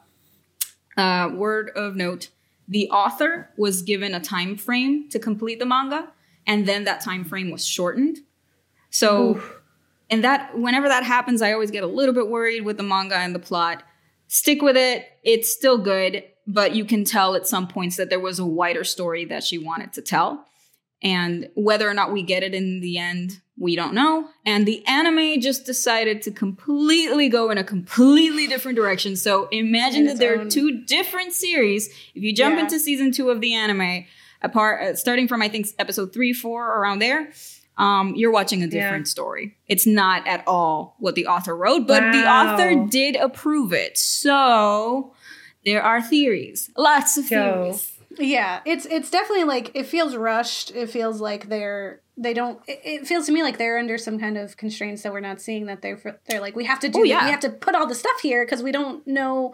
[0.95, 2.29] uh, word of note,
[2.67, 6.11] the author was given a time frame to complete the manga,
[6.45, 8.19] and then that time frame was shortened.
[8.89, 9.41] So
[10.09, 13.15] and that whenever that happens, I always get a little bit worried with the manga
[13.15, 13.83] and the plot.
[14.27, 18.19] Stick with it; it's still good, but you can tell at some points that there
[18.19, 20.45] was a wider story that she wanted to tell.
[21.01, 24.29] And whether or not we get it in the end, we don't know.
[24.45, 29.15] And the anime just decided to completely go in a completely different direction.
[29.15, 31.87] So imagine that there are two different series.
[32.15, 32.63] If you jump Yeah.
[32.63, 34.05] into season two of the anime,
[34.41, 37.31] apart uh, starting from I think episode three, four, around there,
[37.77, 38.71] um, you're watching a Yeah.
[38.81, 39.55] different story.
[39.67, 43.97] It's not at all what the author wrote, but the author did approve it.
[43.97, 45.13] So
[45.65, 47.37] there are theories, lots of Yo.
[47.63, 47.91] theories.
[48.19, 50.71] Yeah, it's it's definitely like it feels rushed.
[50.71, 52.59] It feels like they're they don't.
[52.67, 55.39] It, it feels to me like they're under some kind of constraints that we're not
[55.41, 55.65] seeing.
[55.67, 57.25] That they're they're like we have to do Oh, yeah.
[57.25, 59.53] we have to put all the stuff here because we don't know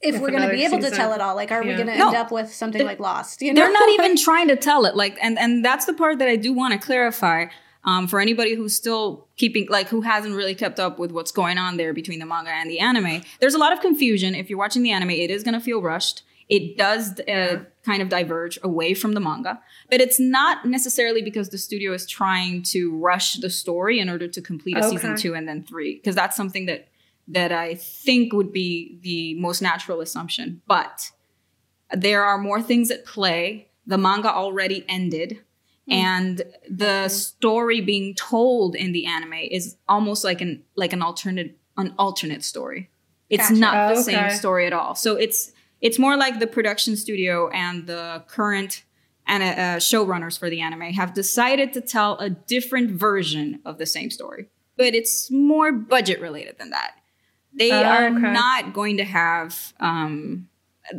[0.00, 1.34] if, If we're going to be able to tell it all.
[1.34, 2.08] Like, are we going to No.
[2.08, 3.40] end up with something like Lost?
[3.40, 6.18] You know, they're not even trying to tell it like and and that's the part
[6.18, 7.46] that i do want to clarify
[7.86, 11.58] um, for anybody who's still keeping like who hasn't really kept up with what's going
[11.58, 14.58] on there between the manga and the anime there's a lot of confusion if you're
[14.58, 18.58] watching the anime it is going to feel rushed it does uh, kind of diverge
[18.62, 23.34] away from the manga but it's not necessarily because the studio is trying to rush
[23.34, 26.66] the story in order to complete a season two and then three because that's something
[26.66, 26.88] that
[27.26, 31.10] that i think would be the most natural assumption but
[31.92, 33.68] there are more things at play.
[33.86, 35.40] The manga already ended.
[35.86, 41.58] And the story being told in the anime is almost like an like an alternate
[41.76, 42.88] an alternate story.
[43.28, 43.60] It's Gotcha.
[43.60, 44.94] not the Oh, same story at all.
[44.94, 48.84] So it's it's more like the production studio and the current
[49.26, 53.86] and uh, showrunners for the anime have decided to tell a different version of the
[53.86, 56.92] same story, but it's more budget related than that.
[57.56, 58.18] They Oh, are okay.
[58.32, 60.48] not going to have um,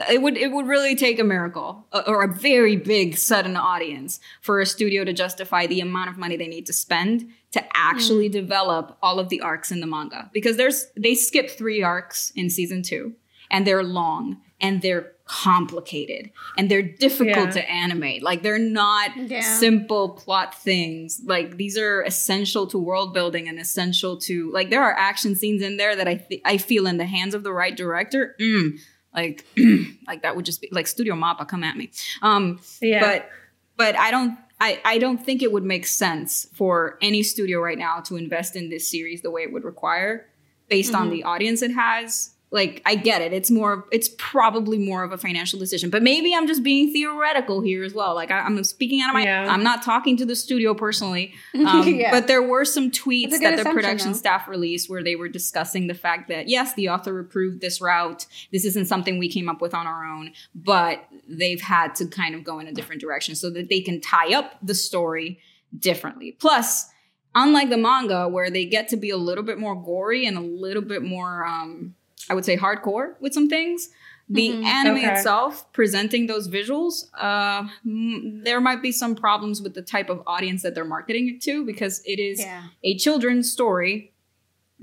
[0.09, 4.19] it would it would really take a miracle uh, or a very big sudden audience
[4.41, 8.27] for a studio to justify the amount of money they need to spend to actually
[8.27, 12.49] develop all of the arcs in the manga because there's they skip three arcs in
[12.49, 13.13] season 2
[13.51, 17.51] and they're long and they're complicated and they're difficult Yeah.
[17.51, 19.41] to animate like they're not Yeah.
[19.41, 24.83] simple plot things like these are essential to world building and essential to like there
[24.83, 27.51] are action scenes in there that I th- I feel in the hands of the
[27.51, 28.77] right director mm,
[29.15, 29.45] like
[30.07, 31.89] like that would just be like Studio Mappa come at me
[32.21, 32.99] um Yeah.
[32.99, 33.29] but
[33.77, 37.77] but I don't I, I don't think it would make sense for any studio right
[37.77, 40.27] now to invest in this series the way it would require
[40.69, 41.11] based on Mhm.
[41.11, 42.31] the audience it has.
[42.51, 43.33] Like I get it.
[43.33, 45.89] It's more it's probably more of a financial decision.
[45.89, 48.15] But maybe I'm just being theoretical here as well.
[48.15, 49.51] Like I, I'm speaking out of my Yeah.
[49.51, 51.33] I'm not talking to the studio personally.
[51.65, 52.11] Um, Yeah.
[52.11, 54.17] But there were some tweets that the production though.
[54.17, 58.27] staff released where they were discussing the fact that yes, the author approved this route.
[58.51, 62.35] This isn't something we came up with on our own, but they've had to kind
[62.35, 65.39] of go in a different direction so that they can tie up the story
[65.77, 66.33] differently.
[66.33, 66.87] Plus,
[67.33, 70.41] unlike the manga where they get to be a little bit more gory and a
[70.41, 71.94] little bit more um
[72.29, 73.89] I would say hardcore with some things.
[74.27, 74.63] The Mhm.
[74.65, 75.11] anime Okay.
[75.13, 80.23] itself presenting those visuals, uh, mm, there might be some problems with the type of
[80.25, 82.63] audience that they're marketing it to because it is Yeah.
[82.83, 84.13] a children's story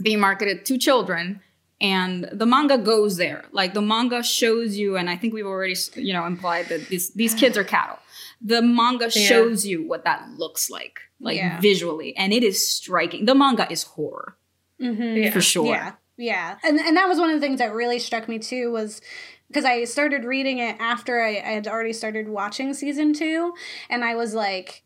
[0.00, 1.40] being marketed to children
[1.80, 5.74] and the manga goes there like the manga shows you and i think we've already
[5.96, 7.98] you know implied that these these kids are cattle
[8.40, 9.26] the manga Yeah.
[9.28, 11.60] shows you what that looks like like Yeah.
[11.60, 14.36] visually and it is striking the manga is horror
[14.80, 15.16] Mm-hmm.
[15.16, 15.30] Yeah.
[15.30, 18.38] for sure Yeah, and and that was one of the things that really struck me
[18.38, 19.00] too was
[19.48, 23.54] because I started reading it after I, I had already started watching season two,
[23.88, 24.82] and I was like,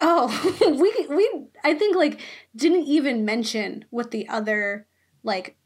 [0.00, 0.28] oh,
[0.60, 2.20] we we I think like
[2.54, 4.86] didn't even mention what the other
[5.22, 5.56] like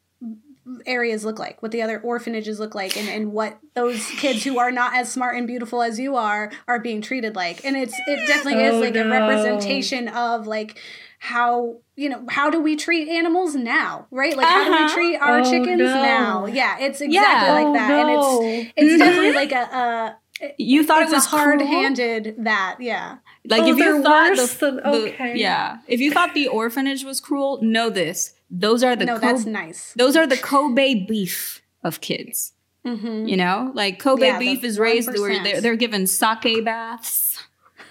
[0.86, 4.58] areas look like, what the other orphanages look like, and, and what those kids who
[4.58, 7.64] are not as smart and beautiful as you are are being treated like.
[7.64, 10.80] And it's it definitely is Oh, like a representation of like
[11.24, 14.36] how you know how do we treat animals now, right?
[14.36, 14.94] Like how do we Uh-huh.
[14.94, 16.02] treat our Oh, chickens no.
[16.02, 16.46] now?
[16.46, 17.12] Yeah, it's exactly
[17.48, 17.54] Yeah.
[17.60, 18.98] like that, and it's Oh, it's Mhm.
[18.98, 19.64] definitely like a.
[19.82, 20.16] a
[20.58, 23.18] you thought it's it was a hard-handed that, yeah.
[23.48, 27.20] like Oh, if you thought the, than- the- yeah if you thought the orphanage was
[27.20, 29.92] cruel know this those are the no, Kobe, that's nice.
[29.94, 32.54] those are the kobe beef of kids
[32.84, 33.28] Mm-hmm.
[33.28, 37.38] You know, like Kobe Yeah, beef is raised where they're, they're given sake baths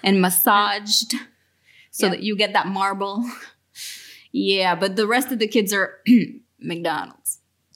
[0.04, 1.14] and massaged
[1.92, 2.10] so Yeah.
[2.12, 3.24] that you get that marble.
[4.32, 6.00] yeah, but the rest of the kids are
[6.60, 7.21] McDonald's.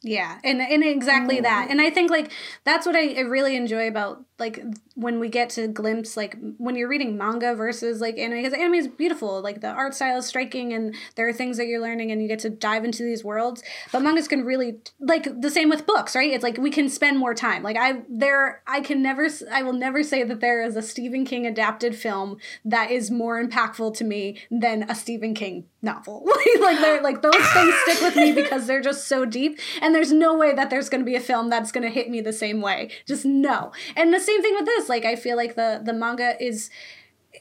[0.07, 1.65] Yeah, and and exactly that.
[1.65, 1.71] Mm-hmm.
[1.73, 2.31] And I think like
[2.63, 4.63] that's what I, I really enjoy about like
[4.95, 8.75] when we get to glimpse like when you're reading manga versus like anime because anime
[8.75, 12.13] is beautiful, like the art style is striking and there are things that you're learning
[12.13, 13.65] and you get to dive into these worlds.
[13.91, 16.31] But mangas can really like the same with books, right?
[16.31, 17.65] It's like we can spend more time.
[17.65, 21.25] Like I there I can never i will never say that there is a Stephen
[21.25, 26.25] King adapted film that is more impactful to me than a Stephen King novel.
[26.61, 30.13] like they're like those things stick with me because they're just so deep and there's
[30.13, 32.33] no way that there's going to be a film that's going to hit me the
[32.33, 32.91] same way.
[33.07, 33.73] Just no.
[33.97, 34.91] And the same thing with this.
[34.91, 36.69] Like I feel like the the manga is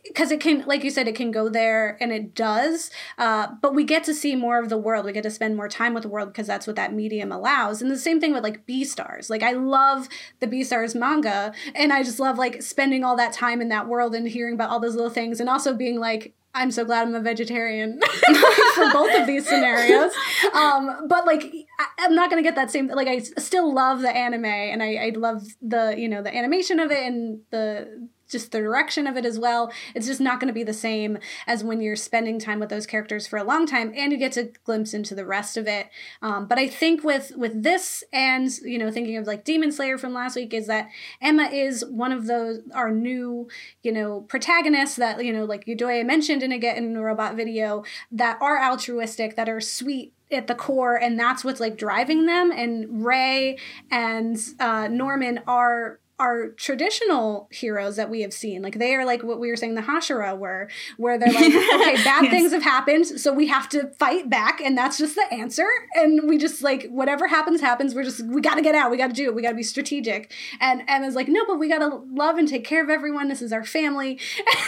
[0.03, 3.73] because it can like you said it can go there and it does uh, but
[3.73, 6.03] we get to see more of the world we get to spend more time with
[6.03, 9.29] the world because that's what that medium allows and the same thing with like Beastars
[9.29, 10.09] like i love
[10.41, 14.13] the Beastars manga and i just love like spending all that time in that world
[14.13, 17.13] and hearing about all those little things and also being like i'm so glad i'm
[17.13, 17.99] a vegetarian
[18.75, 20.11] for both of these scenarios.
[20.53, 24.09] Um, but like I, i'm not gonna get that same like I still love the
[24.09, 28.51] anime and I, I love the you know the animation of it and the just
[28.51, 29.71] the direction of it as well.
[29.93, 31.17] It's just not going to be the same
[31.47, 34.33] as when you're spending time with those characters for a long time, and you get
[34.33, 35.89] to glimpse into the rest of it.
[36.21, 39.97] Um, but I think with with this, and you know, thinking of like Demon Slayer
[39.97, 40.89] from last week, is that
[41.21, 43.47] Emma is one of those our new
[43.83, 47.35] you know protagonists that you know like Yedoye mentioned in a Get in a Robot
[47.35, 52.25] video that are altruistic, that are sweet at the core and that's what's like driving
[52.25, 53.57] them and ray
[53.91, 59.21] and uh, norman are are traditional heroes that we have seen like they are like
[59.21, 61.43] what we were saying the hashira were where they're like
[61.73, 62.31] okay bad Yes.
[62.31, 66.29] things have happened so we have to fight back and that's just the answer and
[66.29, 69.07] we just like whatever happens happens we're just we got to get out we got
[69.07, 71.79] to do it we got to be strategic and emma's like no but we got
[71.79, 74.17] to love and take care of everyone this is our family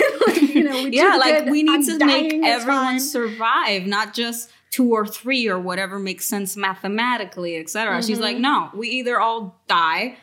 [0.02, 1.52] and like, you know we yeah, like good.
[1.52, 6.26] we need I'm to make everyone survive, not just two or three or whatever makes
[6.26, 8.04] sense mathematically, etc.
[8.04, 8.22] She's Mm-hmm.
[8.24, 10.18] like, no, we either all die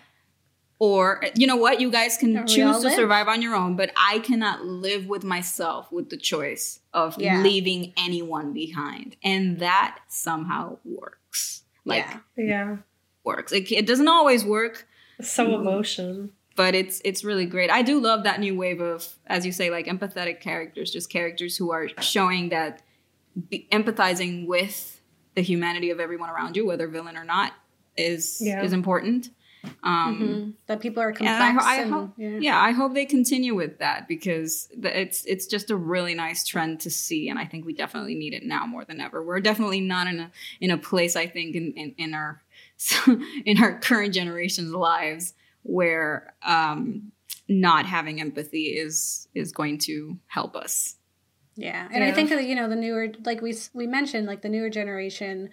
[0.84, 1.02] or
[1.40, 2.94] you know what, you guys can all choose to live.
[3.02, 7.40] survive on your own, but I cannot live with myself with the choice of Yeah.
[7.42, 9.16] leaving anyone behind.
[9.32, 11.62] And that somehow works.
[11.86, 12.20] Like yeah
[12.52, 12.76] yeah.
[13.24, 13.50] works.
[13.52, 14.86] It, it doesn't always work,
[15.22, 15.54] So mm.
[15.60, 16.32] emotion.
[16.56, 17.70] but it's it's really great.
[17.70, 21.56] I do love that new wave of, as you say, like empathetic characters, just characters
[21.58, 22.82] who are showing that
[23.72, 25.00] empathizing with
[25.34, 27.52] the humanity of everyone around you, whether villain or not,
[27.96, 28.62] is Yeah.
[28.66, 29.30] is important.
[29.82, 30.66] Um, Mhm.
[30.66, 32.38] that people are complex I, I and, hope, yeah.
[32.40, 36.80] yeah, I hope they continue with that because it's it's just a really nice trend
[36.80, 39.22] to see, and I think we definitely need it now more than ever.
[39.22, 42.42] We're definitely not in a in a place I think in in, in our
[43.44, 47.12] in our current generation's lives where um,
[47.48, 50.96] not having empathy is is going to help us.
[51.56, 54.48] Yeah, and I think that you know the newer, like we we mentioned, like the
[54.48, 55.50] newer generation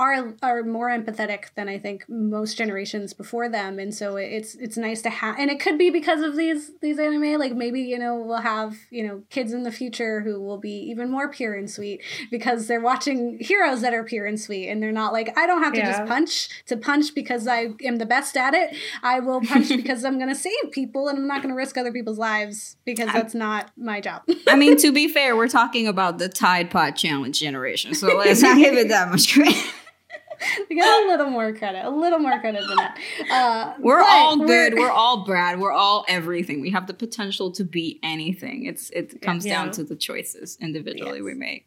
[0.00, 4.76] are are more empathetic than I think most generations before them, and so it's it's
[4.76, 7.38] nice to have, and it could be because of these these anime.
[7.38, 10.72] Like maybe you know we'll have you know kids in the future who will be
[10.90, 14.82] even more pure and sweet because they're watching heroes that are pure and sweet, and
[14.82, 15.90] they're not like I don't have to Yeah.
[15.92, 18.74] just punch to punch because I am the best at it.
[19.02, 21.76] I will punch because I'm going to save people, and I'm not going to risk
[21.76, 24.22] other people's lives because that's not my job.
[24.48, 28.40] I mean, to be fair, we're talking about the Tide Pod Challenge generation, so let's
[28.42, 29.56] not give it that much credit.
[30.70, 32.98] We got a little more credit, a little more credit than that.
[33.30, 34.74] Uh, We're all good.
[34.74, 35.60] We're all Brad.
[35.60, 36.60] We're all everything.
[36.60, 38.64] We have the potential to be anything.
[38.66, 39.62] It's it comes Yeah.
[39.64, 41.24] down to the choices individually Yes.
[41.24, 41.66] we make,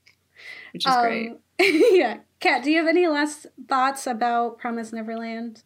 [0.73, 1.29] which is great.
[1.31, 5.63] um, yeah, Kat, do you have any last thoughts about Promise Neverland?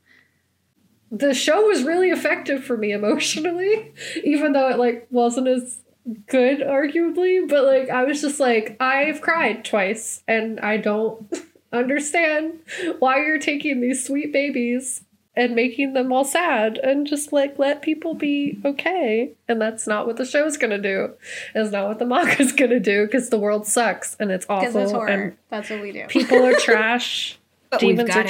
[1.09, 3.93] the show was really effective for me emotionally,
[4.25, 5.79] even though it like wasn't as
[6.27, 11.25] good arguably, but like I was just like I've cried twice and I don't
[11.71, 12.59] understand
[12.99, 15.01] why you're taking these sweet babies
[15.35, 19.31] and making them all sad and just like let people be okay.
[19.47, 21.13] And that's not what the show's gonna do.
[21.53, 24.91] It's not what the manga's gonna do because the world sucks and it's awful it's
[24.91, 25.07] horror.
[25.07, 26.05] and That's what we do.
[26.07, 27.37] people are trash.
[27.79, 28.29] Demons got are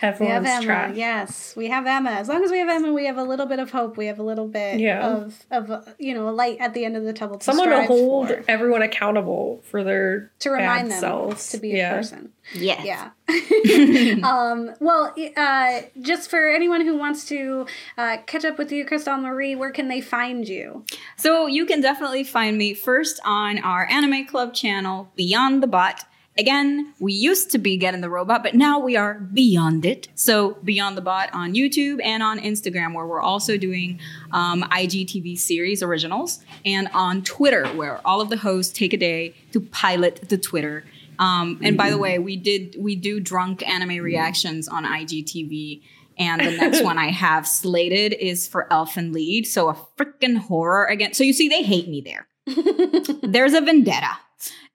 [0.00, 0.20] Trash.
[0.20, 0.64] we have Emma.
[0.64, 0.96] trash.
[0.96, 2.10] Yes, we have Emma.
[2.10, 3.96] As long as we have Emma, we have a little bit of hope.
[3.96, 5.06] We have a little bit Yeah.
[5.06, 7.38] of of uh, you know a light at the end of the tunnel.
[7.38, 11.50] To Someone to hold for, everyone accountable for their to remind bad them selves.
[11.50, 11.92] to be yeah.
[11.92, 12.32] a person.
[12.54, 12.84] Yes.
[12.84, 13.10] Yeah.
[14.24, 19.18] um, well, uh, just for anyone who wants to uh, catch up with you, Cristal
[19.18, 20.84] Marie, where can they find you?
[21.16, 26.04] So you can definitely find me first on our anime club channel, Beyond the Bot.
[26.38, 30.08] Again, we used to be Get in the Robot, but now we are beyond it.
[30.14, 33.98] So Beyond the Bot on YouTube and on Instagram, where we're also doing
[34.30, 39.34] um, IGTV series originals, and on Twitter, where all of the hosts take a day
[39.52, 40.84] to pilot the Twitter.
[41.18, 45.82] Um, and by the way, we did we do drunk anime reactions on IGTV.
[46.16, 49.46] And the next one I have slated is for Elfen Lied.
[49.46, 51.12] So a freaking horror again.
[51.12, 52.28] So you see, they hate me there.
[53.22, 54.18] There's a vendetta.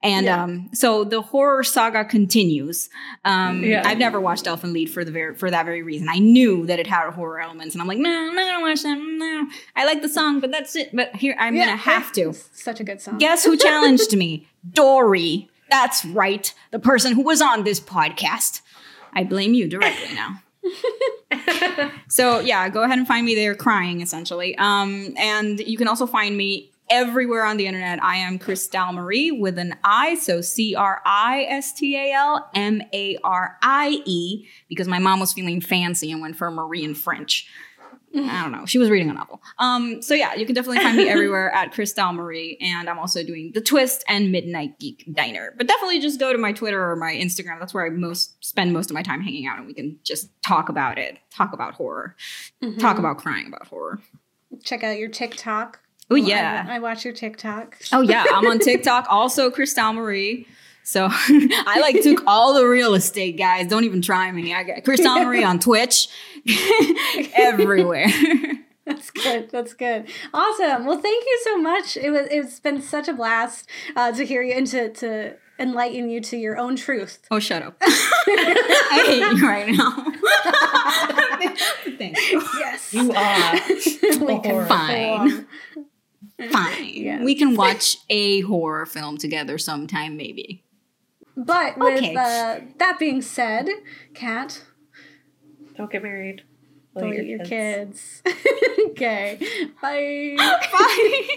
[0.02, 0.44] And Yeah.
[0.44, 2.88] um, so the horror saga continues.
[3.24, 3.82] Um, Yeah.
[3.84, 6.08] I've never watched Elfen Lied for the very for that very reason.
[6.08, 8.82] I knew that it had horror elements, and I'm like, no, I'm not gonna watch
[8.82, 8.96] that.
[8.98, 10.94] No, I like the song, but that's it.
[10.94, 12.32] But here, I'm gonna have to.
[12.52, 13.18] Such a good song.
[13.18, 14.46] Guess who challenged me?
[14.72, 15.48] Dory.
[15.70, 16.52] That's right.
[16.70, 18.60] The person who was on this podcast.
[19.12, 20.42] I blame you directly now.
[22.08, 24.56] so yeah, go ahead and find me there crying essentially.
[24.58, 28.02] Um, and you can also find me everywhere on the internet.
[28.02, 32.48] I am Cristal Marie with an I, so C R I S T A L
[32.54, 36.84] M A R I E, because my mom was feeling fancy and went for Marie
[36.84, 37.48] in French.
[38.16, 38.64] I don't know.
[38.64, 39.42] She was reading a novel.
[39.58, 43.22] Um, so yeah, you can definitely find me everywhere at Cristal Marie, and I'm also
[43.22, 45.52] doing the Twist and Midnight Geek Diner.
[45.58, 47.58] But definitely just go to my Twitter or my Instagram.
[47.60, 50.30] That's where I most spend most of my time hanging out, and we can just
[50.42, 52.16] talk about it, talk about horror,
[52.62, 52.78] Mhm.
[52.78, 54.00] talk about crying about horror.
[54.64, 55.80] Check out your TikTok.
[56.10, 57.76] Oh I- yeah, I, watch your TikTok.
[57.92, 58.24] oh yeah.
[58.32, 60.46] I'm on TikTok, also Cristal Marie.
[60.84, 63.66] So I like took all the real estate, guys.
[63.66, 64.54] Don't even try me.
[64.54, 66.08] I got Cristal Marie on Twitch,
[67.36, 68.06] everywhere.
[68.84, 69.50] That's good.
[69.50, 70.06] That's good.
[70.32, 70.86] Awesome.
[70.86, 71.96] Well, thank you so much.
[71.96, 72.28] It was.
[72.30, 76.36] It's been such a blast uh, to hear you and to to enlighten you to
[76.36, 77.18] your own truth.
[77.32, 77.76] Oh, shut up.
[77.82, 80.12] I hate you right now.
[81.98, 82.42] Thank you.
[82.58, 82.94] Yes.
[82.94, 83.54] You are.
[84.24, 84.66] we can horror.
[84.66, 85.46] Fine.
[86.50, 86.84] Fine.
[86.94, 87.22] Yes.
[87.24, 90.62] We can watch a horror film together sometime, maybe.
[91.36, 92.14] But with Okay.
[92.14, 93.68] uh, that being said,
[94.14, 94.62] Kat,
[95.76, 96.42] Don't get married.
[96.96, 98.22] delete your kids.
[98.86, 99.38] okay.
[99.82, 100.36] Bye.
[100.72, 101.28] Bye.